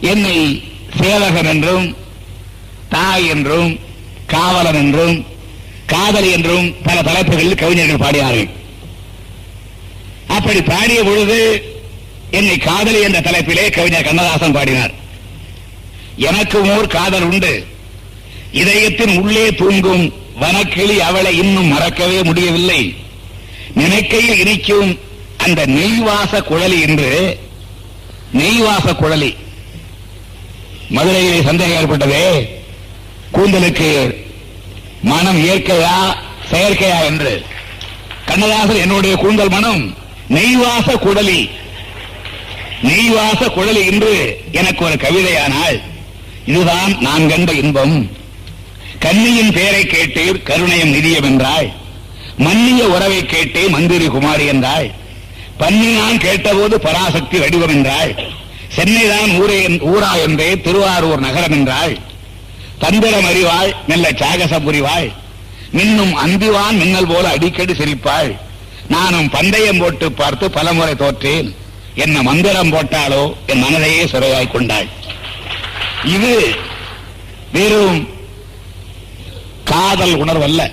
[0.00, 0.62] என்னை
[1.00, 1.96] சேவகன் என்றும்
[2.88, 3.78] தாய் என்றும்
[4.26, 5.26] காவலன் என்றும்
[5.86, 8.48] காதல் என்றும் பல தலைப்புகளில் கவிஞர்கள் பாடினார்கள்.
[10.26, 11.62] அப்படி பாடிய பொழுது
[12.30, 14.92] என்னை காதலி என்ற தலைப்பிலே கவிஞர் கண்ணதாசன் பாடினார்.
[16.16, 17.66] எனக்கும் ஓர் காதல் உண்டு.
[18.52, 22.96] இதயத்தின் உள்ளே தூங்கும் வனக்கிளி அவளை இன்னும் மறக்கவே முடியவில்லை.
[23.74, 24.98] நினைக்கையில் இனிக்கும்
[25.36, 27.38] அந்த நெய்வாச குழலி என்று
[28.32, 29.36] நெய்வாச குழலி.
[30.88, 32.48] மதுரையிலே சந்தேகம் ஏற்பட்டதே.
[33.32, 34.16] கூந்தலுக்கு
[35.02, 36.14] மனம் இயற்கையா
[36.50, 37.44] செயற்கையா என்று.
[38.26, 39.96] கண்ணதாசன் என்னுடைய கூந்தல் மனம்
[40.28, 41.50] நெய்வாச குழலி.
[42.82, 45.80] நெய்வாச குழலி என்று எனக்கு ஒரு கவிதையானால்
[46.46, 48.22] இதுதான் நான் கண்ட இன்பம்.
[49.04, 51.68] கன்னியின் பெயரை கேட்டு கருணையம் நிதியம் என்றாய்.
[52.36, 54.88] மன்னிய உறவை கேட்டே மந்திரி குமாரி என்றாய்.
[55.58, 58.14] பன்னினான் கேட்டபோது பராசக்தி வடிவம் என்றாய்.
[58.76, 59.58] சென்னைதான் ஊரே
[59.92, 61.94] ஊரா என்றே திருவாரூர் நகரம் என்றாய்.
[62.78, 65.10] தந்திரம் அறிவாய் நல்ல சாகசம் புரிவாய்
[65.72, 68.32] மின்னும் அந்திவான் மின்னல் போல அடிக்கடி சிரிப்பாள்
[68.88, 71.48] நானும் பந்தயம் போட்டு பார்த்து பலமுறை தோற்றேன்.
[71.94, 74.88] என்ன மந்திரம் போட்டாலோ என் மனதையே சுரையாய் கொண்டாள்
[76.14, 76.34] இது
[77.52, 78.00] வெறும்
[79.64, 80.72] காதல் உணர்வல்ல.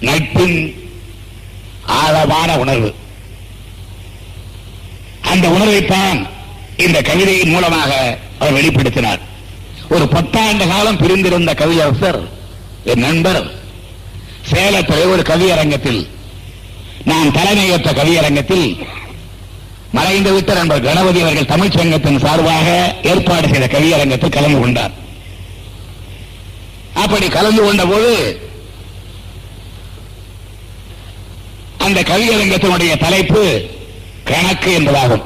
[0.00, 0.88] நட்பின்
[1.86, 2.94] ஆழமான உணர்வு.
[5.22, 6.28] அந்த உணர்வைத்தான்
[6.76, 9.18] இந்த கவிதையின் மூலமாக அவர் வெளிப்படுத்தினார்.
[9.88, 12.28] ஒரு பத்தாண்டு காலம் பிரிந்திருந்த கவியரசர்
[12.84, 13.50] என் நண்பர்
[14.42, 16.08] சேலத்தில் ஒரு கவியரங்கத்தில்
[17.04, 18.86] நான் தலைமையேற்ற கவியரங்கத்தில்
[19.92, 25.02] மறைந்து விட்ட நண்பர் கணபதி அவர்கள் தமிழ்ச்சங்கத்தின் சார்பாக ஏற்பாடு செய்த கவியரங்கத்தில் கலந்து கொண்டார்.
[27.02, 28.12] அப்படி கலந்து கொண்ட போது
[31.86, 33.42] அந்த கவியரங்கத்தினுடைய தலைப்பு
[34.24, 35.24] கணக்கு என்பதாகும்.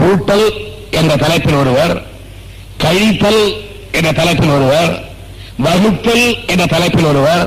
[0.00, 0.46] கூட்டல்
[0.90, 1.94] என்ற தலைப்பில் ஒருவர்
[2.84, 3.42] கழித்தல்
[3.92, 4.92] என்ற தலைப்பில் ஒருவர்
[5.66, 7.44] வகுத்தல் என்ற தலைப்பில் ஒருவர்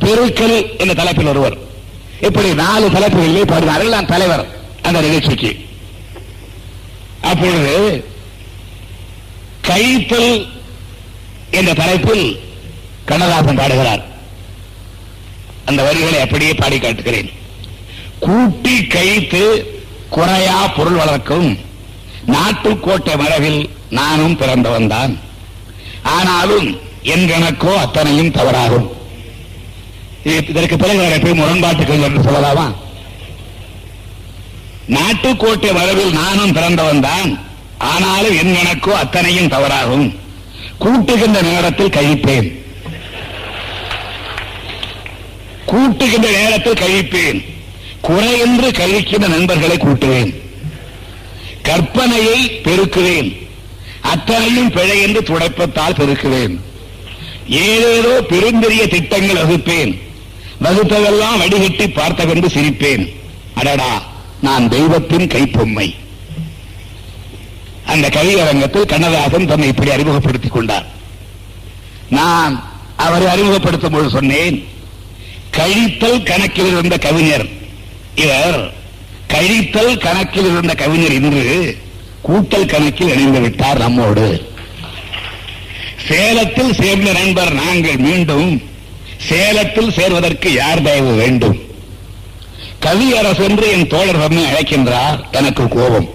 [0.00, 1.56] பெருக்கல் என்ற தலைப்பில் ஒருவர்.
[2.28, 4.44] இப்படி நாலு தலைப்புகளிலே பாடினார்கள் நான் தலைவர்
[4.82, 5.50] அந்த நிகழ்ச்சிக்கு.
[7.30, 7.74] அப்பொழுது
[9.68, 10.32] கழித்தல்
[11.58, 12.26] என்ற தலைப்பில்
[13.10, 14.02] கண்ணதாசன் பாடுகிறார்.
[15.68, 17.30] அந்த வரிகளை அப்படியே பாடி காட்டுகிறேன்.
[18.26, 19.42] கூட்டி கழித்து
[20.14, 21.48] குறையா பொருள் வளர்க்கும்
[22.34, 23.60] நாட்டுக்கோட்டை மரபில்
[23.98, 25.12] நானும் பிறந்தவன் தான்.
[26.02, 26.66] ஆனாலும்
[27.02, 28.88] என் கணக்கோ அத்தனையும் தவறாகும்.
[30.50, 32.66] இதற்கு பிறகு வர போய் முரண்பாட்டுக்கு என்று சொல்லலாமா?
[34.96, 37.30] நாட்டுக்கோட்டை மரபில் நானும் பிறந்தவன் தான்.
[37.78, 40.06] ஆனாலும் என் கணக்கோ அத்தனையும் தவறாகும்.
[40.82, 42.48] கூட்டுகின்ற நேரத்தில் கழிப்பேன்.
[45.70, 47.44] கூட்டுகின்ற நேரத்தில் கழிப்பேன்.
[48.02, 50.34] குறையென்று கழிக்கின்ற நண்பர்களை கூட்டுவேன்.
[51.62, 53.48] கற்பனையை பெருக்குவேன்.
[54.00, 56.60] அத்தனையும் பிழை என்று துடைப்பத்தால் பெருக்குவேன்.
[57.48, 60.00] ஏதேதோ பெருந்தெரிய திட்டங்கள் வகுப்பேன்.
[60.62, 63.14] வகுப்பதெல்லாம் வடிகட்டி பார்த்தவென்று சிரிப்பேன்.
[63.54, 64.02] அடடா
[64.40, 65.94] நான் தெய்வத்தின் கைப்பொம்மை.
[67.86, 70.86] அந்த கவியரங்கத்தில் கண்ணதாசன் தன்னை இப்படி அறிமுகப்படுத்திக் கொண்டார்.
[72.10, 74.68] நான் அவரை அறிமுகப்படுத்தும் போது சொன்னேன்
[75.60, 77.46] கழித்தல் கணக்கில் இருந்த கவிஞர்.
[78.14, 78.72] இவர்
[79.28, 81.78] கழித்தல் கணக்கில் இருந்த கவிஞர் இன்று
[82.28, 84.48] கூட்டல் கணக்கில் இணைந்து விட்டார் நம்மோடு.
[86.08, 88.62] சேலத்தில் சேர்ந்த நண்பர் நாங்கள் மீண்டும்
[89.16, 91.62] சேலத்தில் சேர்வதற்கு யார் தயவு வேண்டும்?
[92.80, 96.08] கவியரசு என்று என் தோழர் தம்மை அழைக்கின்றார் எனக்கு கோபம்.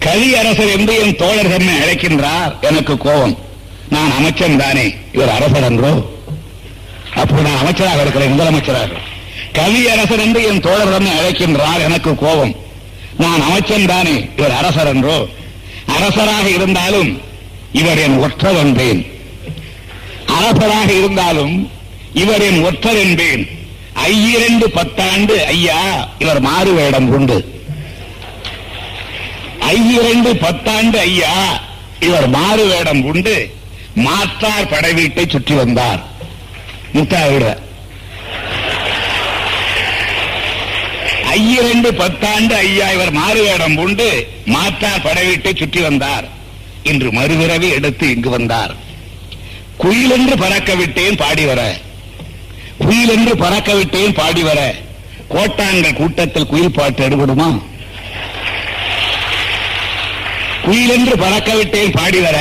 [0.00, 3.38] கவியரசர் என்று என் தோழர் தம்மை அழைக்கின்றார் எனக்கு கோபம்.
[3.88, 6.12] நான் அமைச்சன் தானே இவர் அரசர் என்றோ
[7.16, 8.92] அப்போ நான் அமைச்சராக இருக்கிறேன் முதலமைச்சராக.
[9.52, 12.54] கவியரசர் என்று என் தோழர் தன்னை அழைக்கின்றார் எனக்கு கோபம்.
[13.18, 15.26] நான் அமைச்சன் தானே இவர் அரசர் என்றோ.
[15.86, 17.20] அரசராக இருந்தாலும்
[17.72, 19.06] இவர் என் ஒற்றர் என்பேன்.
[20.26, 21.70] அரசராக இருந்தாலும்
[22.14, 23.48] இவர் என் ஒற்றர் என்பேன்.
[24.04, 27.38] ஐயிரண்டு பத்தாண்டு ஐயா இவர் மாறு வேடம் உண்டு.
[29.60, 31.60] ஐயிரண்டு பத்தாண்டு ஐயா
[32.00, 33.54] இவர் மாறு வேடம் உண்டு.
[33.94, 36.12] மாற்றார் படை வீட்டை சுற்றி வந்தார்.
[36.94, 37.44] முத்தாவிட
[41.34, 46.26] ஐயிரண்டு பத்தாண்டு ஐயா இவர் மாறு வேடம் உண்டு மாற்றார் படை சுற்றி வந்தார்.
[46.82, 48.74] இன்று மறுபிறவி எடுத்து இங்கு வந்தார்.
[49.78, 51.60] குயிலென்று பறக்க விட்டேன் பாடி வர.
[52.78, 54.74] குயிலென்று பறக்க விட்டேன் பாடி வர.
[55.28, 57.48] கோட்டாங்கள் கூட்டத்தில் குயில் பாட்டு எடுபடுமா?
[60.66, 62.38] குயிலென்று பறக்க விட்டேன் பாடி வர.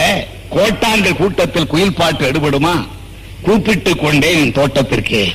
[0.49, 2.76] கோட்டாங்கள் கூட்டத்தில் குயில் பாட்டு எடுபடுமா?
[3.44, 5.34] கூப்பிட்டுக் கொண்டேன் என் தோட்டத்திற்கே.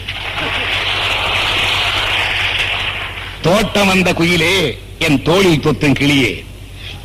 [3.42, 6.44] தோட்டம் வந்த குயிலே என் தோளில் தொத்தும் கிளியே.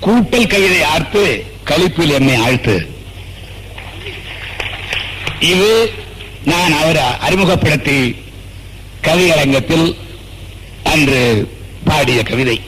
[0.02, 2.88] கூட்டல் கவிதை ஆர்த்து கழிப்பில் என்னை ஆழ்த்து.
[5.40, 5.92] இது
[6.44, 8.16] நான் அவரை அறிமுகப்படுத்தி
[9.04, 9.96] கவியரங்கத்தில்
[10.84, 11.52] அன்று
[11.86, 12.62] பாடிய கவிதை.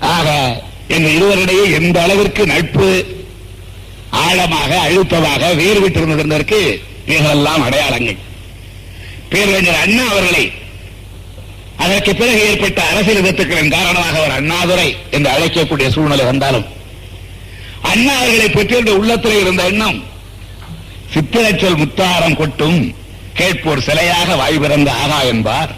[0.00, 3.18] ஆக எங்கள் இருவரிடையே எந்த அளவிற்கு நட்பு
[4.10, 8.18] ஆழமாக அழுத்தமாக வேறு விட்டிருந்ததற்கு இவைகளெல்லாம் அடையாளங்கள்.
[9.30, 10.44] பேரறிஞர் அண்ணா அவர்களை
[11.84, 16.66] அதற்கு பிறகு ஏற்பட்ட அரசியல் விதத்துக்களின் காரணமாக அவர் அண்ணாதுரை என்று அழைக்கக்கூடிய சூழ்நிலை வந்தாலும்
[17.90, 20.00] அண்ணா அவர்களை பெற்றிருந்த உள்ளத்தில் இருந்த எண்ணம்
[21.14, 22.80] சித்திரச்சொல் முத்தாரம் கொட்டும்
[23.38, 25.70] கேட்போர் சிலையாக வாய் பிறந்த ஆகா என்பார்.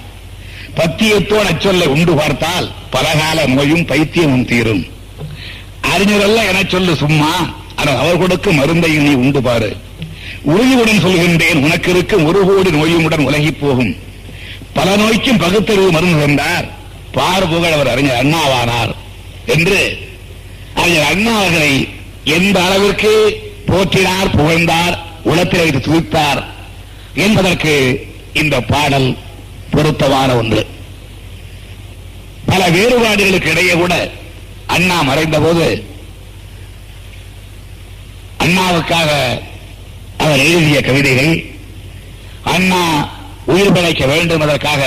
[0.78, 4.83] பத்தியத்தோடு அச்சொல்லை உண்டு பார்த்தால் பலகால நோயும் பைத்தியமும் தீரும்.
[5.93, 7.33] அறிஞரல்ல என சொல்லு சும்மா
[7.76, 9.70] ஆனால் அவர் கொடுக்கும் மருந்தை நீ உண்டு பாரு.
[10.51, 13.93] உறுதியுடன் சொல்கின்றேன் உனக்கு இருக்கும் ஒரு கோடி நோயுமுடன் உலகிப் போகும்
[14.76, 16.66] பல நோய்க்கும் பகுத்தறிவு மருந்து தந்தார்.
[17.16, 18.93] பார் புகழ் அவர் அறிஞர் அண்ணாவானார்
[19.55, 19.80] என்று
[20.74, 21.72] அறிஞர் அண்ணா அவர்களை
[22.36, 23.12] எந்த அளவிற்கு
[23.66, 26.40] போற்றினார் புகழ்ந்தார் உலத்தில் வைத்து துதித்தார்
[27.24, 27.74] என்பதற்கு
[28.32, 29.09] இந்த பாடல்
[29.70, 30.62] பொருத்தமான ஒன்று.
[32.47, 33.95] பல வேறுபாடுகளுக்கு இடையே கூட
[34.66, 35.66] அண்ணா மறைந்த போது
[38.45, 39.11] அண்ணாவுக்காக
[40.18, 41.32] அவர் எழுதிய கவிதைகள்
[42.44, 42.82] அண்ணா
[43.46, 44.82] உயிர் பிழைக்க வேண்டும் அதற்காக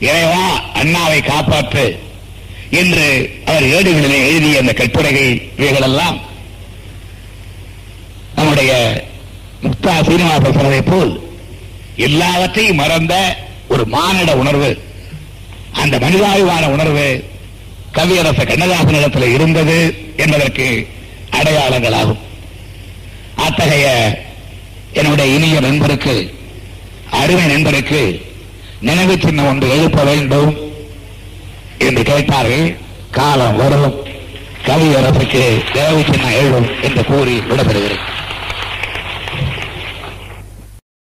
[0.00, 0.44] இறைவா
[0.74, 1.86] அண்ணாவை காப்பாற்று
[2.70, 3.04] என்று
[3.46, 6.16] அவர் ஏடுகளிலே எழுதிய அந்த கட்டுரைகள் இவைகளெல்லாம்
[8.34, 8.72] நம்முடைய
[9.62, 11.12] முக்தா சீனிவாசன் சொன்னதை போல்
[11.96, 13.14] எல்லாவற்றையும் மறந்த
[13.68, 14.68] ஒரு மானிட உணர்வு.
[15.72, 17.06] அந்த மனிதாபிமான உணர்வு
[17.92, 19.78] கவியரச கண்ணதாசனிடத்தில் இருந்தது
[20.16, 20.66] என்பதற்கு
[21.30, 22.22] அடையாளங்களாகும்
[23.36, 23.86] அத்தகைய
[24.96, 26.14] என்னுடைய இனிய நண்பருக்கு
[27.10, 28.00] அருமை நண்பருக்கு
[28.80, 30.50] நினைவு சின்னம் ஒன்று எழுப்ப வேண்டும்
[31.78, 32.66] என்று கேட்பார்கள்
[33.10, 33.94] காலம் வரும்.
[34.66, 35.42] கவியரசுக்கு
[35.74, 38.04] நினைவு சின்னம் எழுதும் என்று கூறி விடப்படுகிறேன்